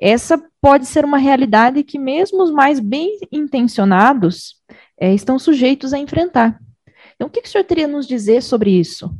Essa 0.00 0.42
pode 0.60 0.86
ser 0.86 1.04
uma 1.04 1.18
realidade 1.18 1.82
que 1.82 1.98
mesmo 1.98 2.42
os 2.42 2.50
mais 2.50 2.80
bem 2.80 3.18
intencionados 3.30 4.56
é, 4.98 5.12
estão 5.12 5.38
sujeitos 5.38 5.92
a 5.92 5.98
enfrentar. 5.98 6.58
Então, 7.14 7.28
o 7.28 7.30
que, 7.30 7.40
que 7.40 7.48
o 7.48 7.50
senhor 7.50 7.64
teria 7.64 7.84
a 7.84 7.88
nos 7.88 8.06
dizer 8.06 8.42
sobre 8.42 8.70
isso? 8.70 9.12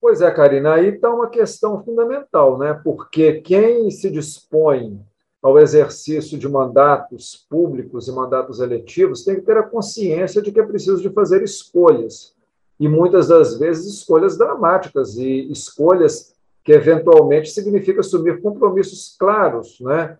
Pois 0.00 0.20
é, 0.20 0.30
Karina, 0.30 0.74
aí 0.74 0.88
está 0.88 1.08
uma 1.10 1.30
questão 1.30 1.82
fundamental, 1.82 2.58
né? 2.58 2.74
Porque 2.84 3.40
quem 3.40 3.90
se 3.90 4.10
dispõe 4.10 5.00
ao 5.44 5.58
exercício 5.58 6.38
de 6.38 6.48
mandatos 6.48 7.44
públicos 7.50 8.08
e 8.08 8.12
mandatos 8.12 8.60
eletivos 8.60 9.24
tem 9.24 9.34
que 9.34 9.42
ter 9.42 9.58
a 9.58 9.62
consciência 9.62 10.40
de 10.40 10.50
que 10.50 10.58
é 10.58 10.64
preciso 10.64 11.02
de 11.02 11.10
fazer 11.10 11.42
escolhas. 11.42 12.34
E 12.80 12.88
muitas 12.88 13.28
das 13.28 13.58
vezes 13.58 13.92
escolhas 13.92 14.38
dramáticas 14.38 15.18
e 15.18 15.52
escolhas 15.52 16.34
que 16.64 16.72
eventualmente 16.72 17.50
significa 17.50 18.00
assumir 18.00 18.40
compromissos 18.40 19.14
claros, 19.18 19.78
né, 19.80 20.16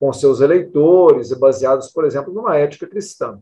com 0.00 0.10
seus 0.14 0.40
eleitores 0.40 1.30
e 1.30 1.38
baseados, 1.38 1.90
por 1.90 2.06
exemplo, 2.06 2.32
numa 2.32 2.56
ética 2.56 2.86
cristã. 2.86 3.38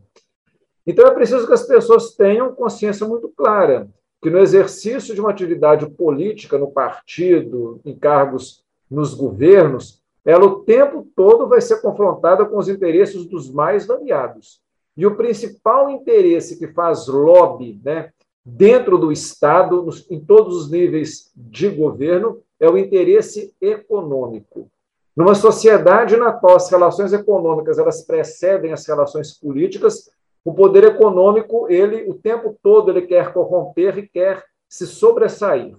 Então 0.85 1.07
é 1.07 1.11
preciso 1.11 1.47
que 1.47 1.53
as 1.53 1.65
pessoas 1.65 2.15
tenham 2.15 2.53
consciência 2.53 3.07
muito 3.07 3.29
clara 3.29 3.87
que 4.21 4.29
no 4.29 4.39
exercício 4.39 5.15
de 5.15 5.21
uma 5.21 5.31
atividade 5.31 5.89
política 5.89 6.57
no 6.57 6.69
partido, 6.69 7.79
em 7.85 7.97
cargos 7.97 8.61
nos 8.91 9.13
governos, 9.13 10.02
ela 10.25 10.45
o 10.45 10.63
tempo 10.63 11.07
todo 11.15 11.47
vai 11.47 11.59
ser 11.59 11.81
confrontada 11.81 12.45
com 12.45 12.57
os 12.57 12.69
interesses 12.69 13.25
dos 13.25 13.51
mais 13.51 13.85
variados. 13.85 14.61
E 14.95 15.05
o 15.05 15.15
principal 15.15 15.89
interesse 15.89 16.57
que 16.57 16.67
faz 16.67 17.07
lobby 17.07 17.81
né, 17.83 18.11
dentro 18.45 18.97
do 18.97 19.11
Estado, 19.11 19.85
em 20.09 20.19
todos 20.23 20.55
os 20.55 20.71
níveis 20.71 21.31
de 21.35 21.67
governo, 21.69 22.41
é 22.59 22.69
o 22.69 22.77
interesse 22.77 23.53
econômico. 23.59 24.69
Numa 25.15 25.35
sociedade 25.35 26.15
na 26.15 26.31
qual 26.31 26.55
as 26.55 26.69
relações 26.71 27.13
econômicas 27.13 27.77
elas 27.77 28.03
precedem 28.03 28.71
as 28.71 28.85
relações 28.87 29.33
políticas, 29.33 30.09
o 30.43 30.53
poder 30.53 30.83
econômico, 30.83 31.67
ele 31.69 32.09
o 32.09 32.15
tempo 32.15 32.57
todo 32.61 32.91
ele 32.91 33.03
quer 33.03 33.31
corromper 33.31 33.97
e 33.97 34.07
quer 34.07 34.43
se 34.67 34.87
sobressair. 34.87 35.75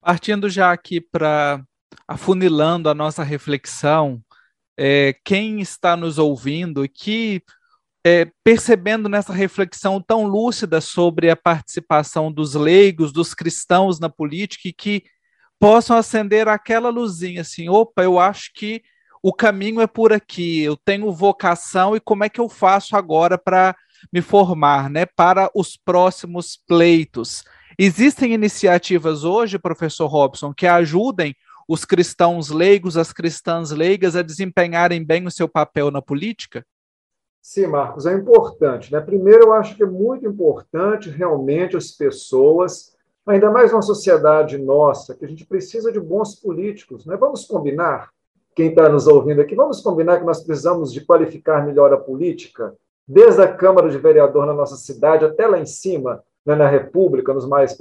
Partindo 0.00 0.48
já 0.48 0.70
aqui 0.70 1.00
para 1.00 1.62
afunilando 2.08 2.88
a 2.88 2.94
nossa 2.94 3.22
reflexão, 3.22 4.22
é, 4.78 5.14
quem 5.24 5.60
está 5.60 5.96
nos 5.96 6.18
ouvindo 6.18 6.84
e 6.84 6.88
que 6.88 7.42
é, 8.06 8.30
percebendo 8.44 9.08
nessa 9.08 9.32
reflexão 9.32 10.00
tão 10.00 10.26
lúcida 10.26 10.80
sobre 10.80 11.28
a 11.28 11.34
participação 11.34 12.30
dos 12.30 12.54
leigos, 12.54 13.12
dos 13.12 13.34
cristãos 13.34 13.98
na 13.98 14.08
política, 14.08 14.68
e 14.68 14.72
que 14.72 15.02
possam 15.58 15.96
acender 15.96 16.46
aquela 16.46 16.88
luzinha 16.88 17.40
assim: 17.40 17.68
opa, 17.68 18.04
eu 18.04 18.20
acho 18.20 18.52
que 18.54 18.80
o 19.20 19.32
caminho 19.32 19.80
é 19.80 19.88
por 19.88 20.12
aqui, 20.12 20.60
eu 20.60 20.76
tenho 20.76 21.10
vocação 21.12 21.96
e 21.96 22.00
como 22.00 22.22
é 22.22 22.28
que 22.28 22.40
eu 22.40 22.48
faço 22.48 22.96
agora 22.96 23.36
para 23.36 23.74
me 24.12 24.22
formar, 24.22 24.88
né, 24.88 25.04
para 25.04 25.50
os 25.52 25.76
próximos 25.76 26.56
pleitos. 26.56 27.42
Existem 27.76 28.32
iniciativas 28.32 29.24
hoje, 29.24 29.58
professor 29.58 30.06
Robson, 30.06 30.54
que 30.54 30.66
ajudem 30.66 31.34
os 31.68 31.84
cristãos 31.84 32.50
leigos, 32.50 32.96
as 32.96 33.12
cristãs 33.12 33.70
leigas 33.70 34.14
a 34.14 34.22
desempenharem 34.22 35.04
bem 35.04 35.26
o 35.26 35.30
seu 35.30 35.48
papel 35.48 35.90
na 35.90 36.00
política? 36.00 36.64
Sim, 37.42 37.66
Marcos, 37.68 38.06
é 38.06 38.12
importante. 38.12 38.92
Né? 38.92 39.00
Primeiro, 39.00 39.44
eu 39.44 39.52
acho 39.52 39.76
que 39.76 39.82
é 39.82 39.86
muito 39.86 40.26
importante 40.26 41.10
realmente 41.10 41.76
as 41.76 41.92
pessoas, 41.92 42.96
ainda 43.26 43.50
mais 43.50 43.70
numa 43.70 43.82
sociedade 43.82 44.58
nossa, 44.58 45.14
que 45.14 45.24
a 45.24 45.28
gente 45.28 45.46
precisa 45.46 45.92
de 45.92 46.00
bons 46.00 46.34
políticos. 46.34 47.06
Né? 47.06 47.16
Vamos 47.16 47.44
combinar, 47.44 48.10
quem 48.54 48.70
está 48.70 48.88
nos 48.88 49.06
ouvindo 49.06 49.40
aqui, 49.40 49.54
vamos 49.54 49.80
combinar 49.80 50.18
que 50.18 50.24
nós 50.24 50.42
precisamos 50.42 50.92
de 50.92 51.04
qualificar 51.04 51.64
melhor 51.64 51.92
a 51.92 51.96
política, 51.96 52.74
desde 53.06 53.42
a 53.42 53.52
Câmara 53.52 53.88
de 53.88 53.98
Vereador 53.98 54.46
na 54.46 54.52
nossa 54.52 54.76
cidade 54.76 55.24
até 55.24 55.46
lá 55.46 55.58
em 55.58 55.66
cima, 55.66 56.22
né, 56.44 56.54
na 56.54 56.68
República, 56.68 57.32
nos 57.32 57.46
mais 57.46 57.76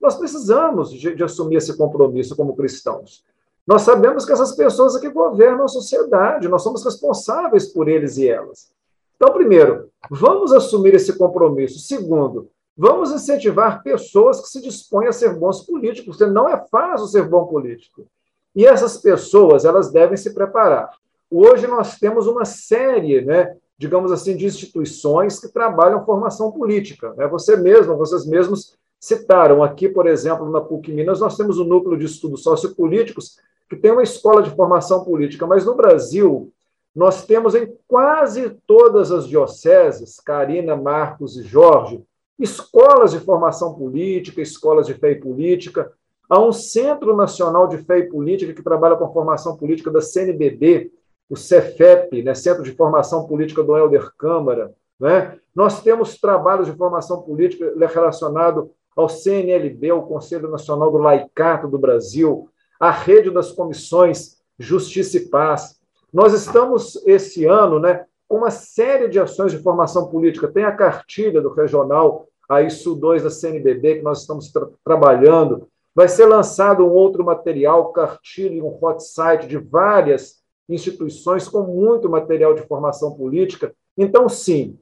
nós 0.00 0.16
precisamos 0.16 0.92
de, 0.92 1.14
de, 1.14 1.24
assumir 1.24 1.56
esse 1.56 1.76
compromisso 1.76 2.36
como 2.36 2.56
cristãos. 2.56 3.24
Nós 3.66 3.82
sabemos 3.82 4.24
que 4.24 4.32
essas 4.32 4.54
pessoas 4.54 4.96
aqui 4.96 5.08
governam 5.10 5.64
a 5.64 5.68
sociedade, 5.68 6.48
nós 6.48 6.62
somos 6.62 6.84
responsáveis 6.84 7.66
por 7.66 7.88
eles 7.88 8.16
e 8.16 8.28
elas. 8.28 8.70
Então, 9.16 9.32
primeiro, 9.34 9.90
vamos 10.08 10.52
assumir 10.52 10.94
esse 10.94 11.18
compromisso. 11.18 11.80
Segundo, 11.80 12.48
vamos 12.76 13.10
incentivar 13.10 13.82
pessoas 13.82 14.40
que 14.40 14.48
se 14.48 14.62
dispõem 14.62 15.08
a 15.08 15.12
ser 15.12 15.34
bons 15.34 15.62
políticos, 15.62 16.16
porque 16.16 16.30
não 16.32 16.48
é 16.48 16.64
fácil 16.70 17.08
ser 17.08 17.28
bom 17.28 17.46
político. 17.46 18.06
E 18.54 18.64
essas 18.64 18.96
pessoas, 18.96 19.64
elas 19.64 19.90
devem 19.90 20.16
se 20.16 20.32
preparar. 20.32 20.90
Hoje 21.30 21.66
nós 21.66 21.98
temos 21.98 22.26
uma 22.26 22.44
série, 22.44 23.20
né, 23.20 23.54
digamos 23.76 24.10
assim, 24.10 24.36
de 24.36 24.46
instituições 24.46 25.38
que 25.38 25.48
trabalham 25.48 26.04
formação 26.04 26.50
política. 26.50 27.12
Né? 27.16 27.26
Você 27.28 27.56
mesmo, 27.56 27.96
vocês 27.96 28.24
mesmos 28.24 28.78
citaram 29.00 29.62
aqui, 29.62 29.88
por 29.88 30.06
exemplo, 30.06 30.50
na 30.50 30.60
PUC 30.60 30.92
Minas, 30.92 31.20
nós 31.20 31.36
temos 31.36 31.58
um 31.58 31.64
núcleo 31.64 31.98
de 31.98 32.06
estudos 32.06 32.42
sociopolíticos 32.42 33.36
que 33.68 33.76
tem 33.76 33.92
uma 33.92 34.02
escola 34.02 34.42
de 34.42 34.50
formação 34.50 35.04
política, 35.04 35.46
mas 35.46 35.64
no 35.64 35.74
Brasil 35.74 36.52
nós 36.94 37.24
temos 37.24 37.54
em 37.54 37.72
quase 37.86 38.50
todas 38.66 39.12
as 39.12 39.28
dioceses, 39.28 40.18
Karina, 40.18 40.74
Marcos 40.74 41.36
e 41.36 41.42
Jorge, 41.42 42.02
escolas 42.38 43.12
de 43.12 43.20
formação 43.20 43.74
política, 43.74 44.40
escolas 44.40 44.86
de 44.86 44.94
fé 44.94 45.12
e 45.12 45.20
política. 45.20 45.92
Há 46.28 46.40
um 46.40 46.52
Centro 46.52 47.16
Nacional 47.16 47.68
de 47.68 47.78
Fé 47.78 47.98
e 47.98 48.08
Política 48.08 48.52
que 48.52 48.62
trabalha 48.62 48.96
com 48.96 49.04
a 49.04 49.12
formação 49.12 49.56
política 49.56 49.90
da 49.90 50.00
CNBB, 50.00 50.90
o 51.28 51.36
CEFEP, 51.36 52.22
né, 52.22 52.34
Centro 52.34 52.62
de 52.62 52.72
Formação 52.72 53.26
Política 53.26 53.62
do 53.62 53.76
Helder 53.76 54.12
Câmara. 54.16 54.72
Né? 54.98 55.38
Nós 55.54 55.82
temos 55.82 56.18
trabalhos 56.18 56.66
de 56.66 56.76
formação 56.76 57.22
política 57.22 57.72
relacionado 57.86 58.70
ao 58.98 59.08
CNLB, 59.08 59.92
o 59.92 60.02
Conselho 60.02 60.50
Nacional 60.50 60.90
do 60.90 60.98
Laicato 60.98 61.68
do 61.68 61.78
Brasil, 61.78 62.48
a 62.80 62.90
rede 62.90 63.30
das 63.30 63.52
comissões 63.52 64.38
Justiça 64.58 65.18
e 65.18 65.28
Paz, 65.28 65.78
nós 66.12 66.32
estamos, 66.32 67.00
esse 67.06 67.44
ano, 67.44 67.78
né, 67.78 68.04
com 68.26 68.38
uma 68.38 68.50
série 68.50 69.06
de 69.06 69.20
ações 69.20 69.52
de 69.52 69.58
formação 69.58 70.08
política. 70.08 70.48
Tem 70.48 70.64
a 70.64 70.74
cartilha 70.74 71.40
do 71.40 71.52
regional, 71.52 72.26
a 72.48 72.60
ISU 72.60 72.96
2 72.96 73.22
da 73.22 73.30
CNBB, 73.30 73.98
que 73.98 74.02
nós 74.02 74.22
estamos 74.22 74.50
tra 74.50 74.68
trabalhando. 74.84 75.68
Vai 75.94 76.08
ser 76.08 76.26
lançado 76.26 76.84
um 76.84 76.90
outro 76.90 77.24
material, 77.24 77.92
cartilha, 77.92 78.64
um 78.64 78.76
hot 78.82 79.00
site 79.00 79.46
de 79.46 79.58
várias 79.58 80.42
instituições 80.68 81.46
com 81.46 81.62
muito 81.62 82.10
material 82.10 82.52
de 82.52 82.66
formação 82.66 83.12
política. 83.14 83.72
Então, 83.96 84.28
sim, 84.28 84.76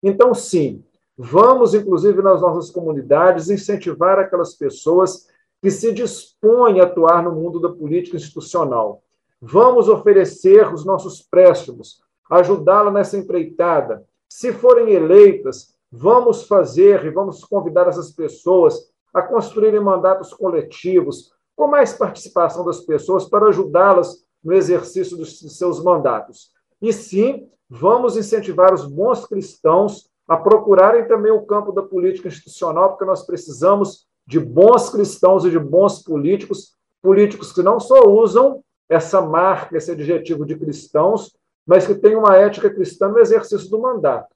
então, 0.00 0.32
sim, 0.32 0.84
vamos, 1.16 1.74
inclusive, 1.74 2.20
nas 2.22 2.40
nossas 2.40 2.70
comunidades, 2.70 3.48
incentivar 3.48 4.18
aquelas 4.18 4.54
pessoas 4.54 5.26
que 5.62 5.70
se 5.70 5.92
dispõem 5.92 6.80
a 6.80 6.84
atuar 6.84 7.22
no 7.22 7.32
mundo 7.32 7.58
da 7.60 7.70
política 7.70 8.16
institucional. 8.16 9.02
Vamos 9.40 9.88
oferecer 9.88 10.72
os 10.72 10.84
nossos 10.84 11.22
préstimos, 11.22 12.02
ajudá-la 12.30 12.90
nessa 12.90 13.16
empreitada. 13.16 14.04
Se 14.28 14.52
forem 14.52 14.92
eleitas, 14.92 15.74
vamos 15.90 16.44
fazer 16.44 17.04
e 17.04 17.10
vamos 17.10 17.44
convidar 17.44 17.88
essas 17.88 18.10
pessoas 18.10 18.90
a 19.12 19.22
construírem 19.22 19.80
mandatos 19.80 20.34
coletivos, 20.34 21.32
com 21.54 21.66
mais 21.66 21.94
participação 21.94 22.64
das 22.64 22.80
pessoas 22.80 23.24
para 23.24 23.46
ajudá-las 23.46 24.24
no 24.44 24.52
exercício 24.52 25.16
dos 25.16 25.38
seus 25.56 25.82
mandatos. 25.82 26.50
E 26.80 26.92
sim, 26.92 27.48
vamos 27.68 28.16
incentivar 28.16 28.74
os 28.74 28.84
bons 28.84 29.26
cristãos 29.26 30.10
a 30.28 30.36
procurarem 30.36 31.06
também 31.06 31.30
o 31.30 31.42
campo 31.42 31.72
da 31.72 31.82
política 31.82 32.28
institucional, 32.28 32.90
porque 32.90 33.04
nós 33.04 33.24
precisamos 33.24 34.06
de 34.26 34.40
bons 34.40 34.90
cristãos 34.90 35.44
e 35.44 35.50
de 35.50 35.58
bons 35.58 36.02
políticos, 36.02 36.72
políticos 37.00 37.52
que 37.52 37.62
não 37.62 37.78
só 37.78 38.08
usam 38.08 38.60
essa 38.88 39.20
marca, 39.20 39.76
esse 39.76 39.90
adjetivo 39.90 40.44
de 40.44 40.56
cristãos, 40.56 41.36
mas 41.66 41.86
que 41.86 41.94
tem 41.94 42.16
uma 42.16 42.36
ética 42.36 42.70
cristã 42.70 43.08
no 43.08 43.18
exercício 43.18 43.68
do 43.68 43.80
mandato. 43.80 44.28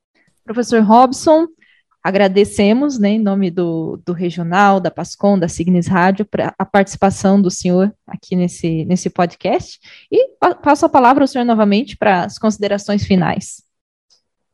Professor 0.44 0.80
Robson, 0.82 1.46
agradecemos, 2.02 2.98
né, 2.98 3.10
em 3.10 3.18
nome 3.18 3.50
do, 3.50 4.00
do 4.04 4.12
Regional, 4.12 4.80
da 4.80 4.90
Pascom, 4.90 5.38
da 5.38 5.48
Signes 5.48 5.86
Rádio, 5.86 6.24
pra, 6.24 6.54
a 6.58 6.64
participação 6.64 7.40
do 7.40 7.50
senhor 7.50 7.92
aqui 8.06 8.34
nesse, 8.34 8.84
nesse 8.84 9.10
podcast, 9.10 9.78
e 10.10 10.30
passo 10.62 10.86
a 10.86 10.88
palavra 10.88 11.22
ao 11.22 11.28
senhor 11.28 11.44
novamente 11.44 11.96
para 11.96 12.24
as 12.24 12.38
considerações 12.38 13.04
finais. 13.04 13.62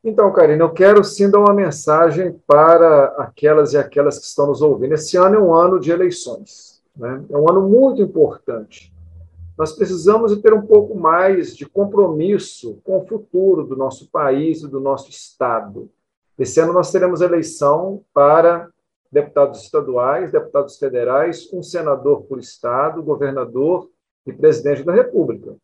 Então, 0.07 0.31
Karina, 0.31 0.63
eu 0.63 0.71
quero 0.71 1.03
sim 1.03 1.29
dar 1.29 1.39
uma 1.39 1.53
mensagem 1.53 2.31
para 2.47 3.07
aquelas 3.17 3.73
e 3.73 3.77
aquelas 3.77 4.17
que 4.17 4.25
estão 4.25 4.47
nos 4.47 4.61
ouvindo. 4.61 4.93
Esse 4.93 5.17
ano 5.17 5.35
é 5.35 5.39
um 5.39 5.53
ano 5.53 5.79
de 5.79 5.91
eleições, 5.91 6.81
né? 6.95 7.23
é 7.29 7.37
um 7.37 7.49
ano 7.49 7.67
muito 7.67 8.01
importante 8.01 8.91
nós 9.57 9.73
precisamos 9.73 10.39
ter 10.39 10.53
um 10.53 10.61
pouco 10.61 10.95
mais 10.95 11.57
de 11.57 11.65
compromisso 11.65 12.79
com 12.83 12.99
o 12.99 13.07
futuro 13.07 13.63
do 13.63 13.75
nosso 13.75 14.07
país 14.11 14.61
e 14.61 14.67
do 14.67 14.79
nosso 14.79 15.09
Estado. 15.09 15.89
Esse 16.37 16.59
ano 16.59 16.71
nós 16.71 16.91
teremos 16.91 17.21
eleição 17.21 18.03
para 18.13 18.69
deputados 19.11 19.63
estaduais, 19.63 20.31
deputados 20.31 20.77
federais, 20.77 21.51
um 21.51 21.63
senador 21.63 22.21
por 22.23 22.37
Estado, 22.37 23.01
governador 23.01 23.89
e 24.27 24.31
presidente 24.31 24.83
da 24.83 24.93
República. 24.93 25.55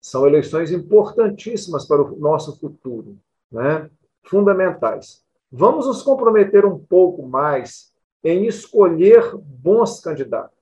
São 0.00 0.28
eleições 0.28 0.70
importantíssimas 0.70 1.86
para 1.86 2.00
o 2.00 2.16
nosso 2.20 2.56
futuro, 2.60 3.16
né? 3.50 3.90
fundamentais. 4.22 5.24
Vamos 5.50 5.86
nos 5.86 6.02
comprometer 6.02 6.64
um 6.64 6.78
pouco 6.78 7.26
mais 7.26 7.92
em 8.22 8.46
escolher 8.46 9.34
bons 9.36 10.00
candidatos 10.00 10.60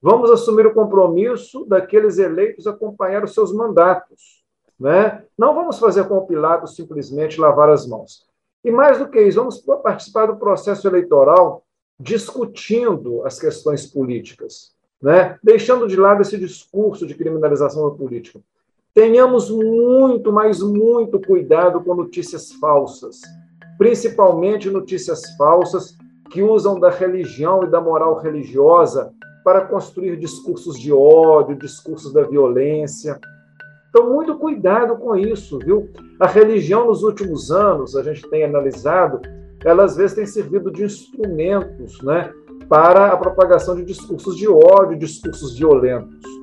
Vamos 0.00 0.30
assumir 0.30 0.64
o 0.66 0.72
compromisso 0.72 1.64
daqueles 1.64 2.16
eleitos 2.18 2.66
acompanhar 2.68 3.24
os 3.24 3.34
seus 3.34 3.52
mandatos. 3.52 4.44
Né? 4.78 5.24
Não 5.36 5.52
vamos 5.52 5.80
fazer 5.80 6.06
com 6.06 6.18
o 6.18 6.26
Pilatos 6.26 6.76
simplesmente 6.76 7.40
lavar 7.40 7.70
as 7.70 7.88
mãos. 7.88 8.24
E 8.62 8.70
mais 8.70 8.98
do 8.98 9.08
que 9.08 9.20
isso, 9.20 9.38
vamos 9.38 9.58
participar 9.82 10.26
do 10.26 10.36
processo 10.36 10.86
eleitoral 10.86 11.64
discutindo 11.98 13.24
as 13.24 13.38
questões 13.38 13.84
políticas, 13.84 14.74
né? 15.02 15.38
deixando 15.42 15.88
de 15.88 15.96
lado 15.96 16.20
esse 16.22 16.38
discurso 16.38 17.04
de 17.04 17.14
criminalização 17.16 17.90
da 17.90 17.96
política. 17.96 18.38
Tenhamos 18.96 19.50
muito, 19.50 20.32
mas 20.32 20.62
muito 20.62 21.20
cuidado 21.20 21.82
com 21.82 21.94
notícias 21.94 22.50
falsas, 22.52 23.20
principalmente 23.76 24.70
notícias 24.70 25.20
falsas 25.36 25.98
que 26.30 26.42
usam 26.42 26.80
da 26.80 26.88
religião 26.88 27.62
e 27.62 27.70
da 27.70 27.78
moral 27.78 28.18
religiosa 28.18 29.12
para 29.44 29.66
construir 29.66 30.16
discursos 30.16 30.80
de 30.80 30.94
ódio, 30.94 31.58
discursos 31.58 32.10
da 32.10 32.22
violência. 32.22 33.20
Então, 33.90 34.14
muito 34.14 34.38
cuidado 34.38 34.96
com 34.96 35.14
isso, 35.14 35.58
viu? 35.58 35.90
A 36.18 36.26
religião, 36.26 36.86
nos 36.86 37.02
últimos 37.02 37.50
anos, 37.50 37.94
a 37.96 38.02
gente 38.02 38.26
tem 38.30 38.44
analisado, 38.44 39.20
ela 39.62 39.84
às 39.84 39.94
vezes 39.94 40.16
tem 40.16 40.24
servido 40.24 40.72
de 40.72 40.84
instrumentos 40.84 42.00
né, 42.00 42.32
para 42.66 43.08
a 43.08 43.16
propagação 43.18 43.76
de 43.76 43.84
discursos 43.84 44.38
de 44.38 44.48
ódio, 44.48 44.98
discursos 44.98 45.54
violentos. 45.58 46.35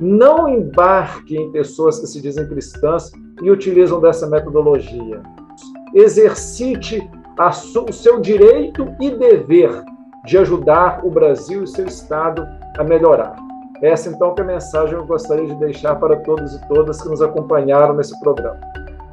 Não 0.00 0.48
embarque 0.48 1.36
em 1.36 1.52
pessoas 1.52 1.98
que 1.98 2.06
se 2.06 2.22
dizem 2.22 2.48
cristãs 2.48 3.12
e 3.42 3.50
utilizam 3.50 4.00
dessa 4.00 4.26
metodologia. 4.26 5.20
Exercite 5.94 7.06
o 7.86 7.92
seu 7.92 8.18
direito 8.18 8.88
e 8.98 9.10
dever 9.10 9.84
de 10.24 10.38
ajudar 10.38 11.04
o 11.04 11.10
Brasil 11.10 11.64
e 11.64 11.66
seu 11.66 11.86
Estado 11.86 12.46
a 12.78 12.84
melhorar. 12.84 13.36
Essa 13.82 14.08
então 14.08 14.34
é 14.38 14.40
a 14.40 14.44
mensagem 14.44 14.94
que 14.94 15.02
eu 15.02 15.06
gostaria 15.06 15.46
de 15.46 15.54
deixar 15.56 15.96
para 15.96 16.16
todos 16.16 16.54
e 16.54 16.68
todas 16.68 17.02
que 17.02 17.08
nos 17.08 17.20
acompanharam 17.20 17.94
nesse 17.94 18.18
programa. 18.20 18.58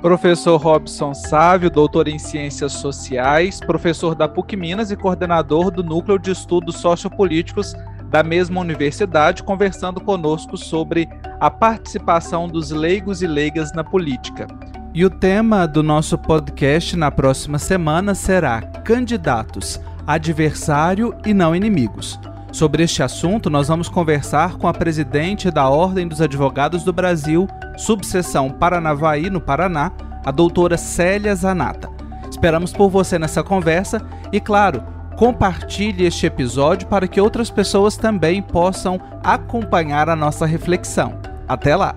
Professor 0.02 0.58
Robson 0.58 1.14
Sávio, 1.14 1.70
doutor 1.70 2.08
em 2.08 2.20
Ciências 2.20 2.74
Sociais, 2.74 3.60
professor 3.60 4.14
da 4.14 4.28
PUC 4.28 4.56
Minas 4.56 4.92
e 4.92 4.96
coordenador 4.96 5.72
do 5.72 5.84
Núcleo 5.84 6.20
de 6.20 6.32
Estudos 6.32 6.78
Sociopolíticos 6.78 7.74
da 8.10 8.24
mesma 8.24 8.62
universidade, 8.62 9.44
conversando 9.44 10.02
conosco 10.02 10.58
sobre 10.58 11.08
a 11.40 11.50
participação 11.50 12.48
dos 12.48 12.72
leigos 12.72 13.22
e 13.22 13.28
leigas 13.28 13.74
na 13.74 13.84
política. 13.84 14.48
E 14.94 15.06
o 15.06 15.10
tema 15.10 15.68
do 15.68 15.84
nosso 15.84 16.18
podcast 16.18 16.96
na 16.96 17.12
próxima 17.12 17.60
semana 17.60 18.16
será 18.16 18.62
Candidatos, 18.62 19.80
adversário 20.08 21.14
e 21.26 21.34
não 21.34 21.56
inimigos. 21.56 22.20
Sobre 22.52 22.82
este 22.82 23.04
assunto, 23.04 23.50
nós 23.50 23.68
vamos 23.68 23.90
conversar 23.90 24.56
com 24.56 24.68
a 24.68 24.74
presidente 24.74 25.52
da 25.52 25.70
Ordem 25.70 26.08
dos 26.08 26.22
Advogados 26.22 26.84
do 26.84 26.94
Brasil, 26.94 27.48
subseção 27.78 28.50
Paranavaí, 28.50 29.30
no 29.30 29.40
Paraná, 29.40 29.92
a 30.26 30.32
doutora 30.32 30.78
Célia 30.78 31.36
Zanata. 31.36 31.90
Esperamos 32.30 32.74
por 32.74 32.90
você 32.90 33.20
nessa 33.20 33.44
conversa 33.44 34.02
e, 34.32 34.40
claro, 34.40 34.84
compartilhe 35.18 36.06
este 36.06 36.28
episódio 36.28 36.88
para 36.88 37.08
que 37.08 37.20
outras 37.20 37.50
pessoas 37.50 37.98
também 37.98 38.42
possam 38.42 39.02
acompanhar 39.24 40.08
a 40.08 40.16
nossa 40.16 40.46
reflexão. 40.46 41.20
Até 41.48 41.76
lá! 41.76 41.94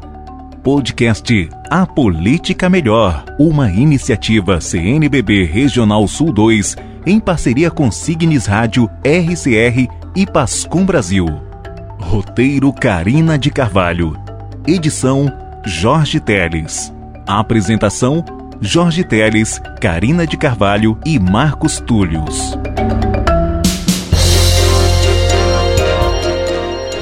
Podcast 0.62 1.48
A 1.70 1.86
Política 1.86 2.68
Melhor, 2.68 3.24
uma 3.38 3.70
iniciativa 3.70 4.60
CNBB 4.60 5.44
Regional 5.44 6.06
Sul 6.08 6.32
2, 6.32 6.76
em 7.06 7.20
parceria 7.20 7.70
com 7.70 7.90
Signes 7.90 8.46
Rádio, 8.46 8.90
RCR 9.04 9.86
e 10.16 10.26
Pascom 10.26 10.84
Brasil. 10.84 11.26
Roteiro 12.00 12.72
Carina 12.72 13.38
de 13.38 13.50
Carvalho. 13.50 14.18
Edição 14.66 15.30
Jorge 15.64 16.20
Teles. 16.20 16.92
Apresentação 17.26 18.24
Jorge 18.62 19.04
Teles, 19.04 19.60
Carina 19.80 20.26
de 20.26 20.36
Carvalho 20.36 20.98
e 21.06 21.18
Marcos 21.18 21.80
Túlios. 21.80 22.58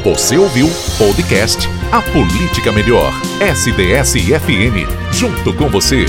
Você 0.04 0.38
ouviu 0.38 0.70
podcast 0.96 1.68
A 1.90 2.00
Política 2.00 2.70
Melhor, 2.70 3.12
SDS-FM, 3.40 4.86
junto 5.12 5.52
com 5.52 5.68
você. 5.68 6.06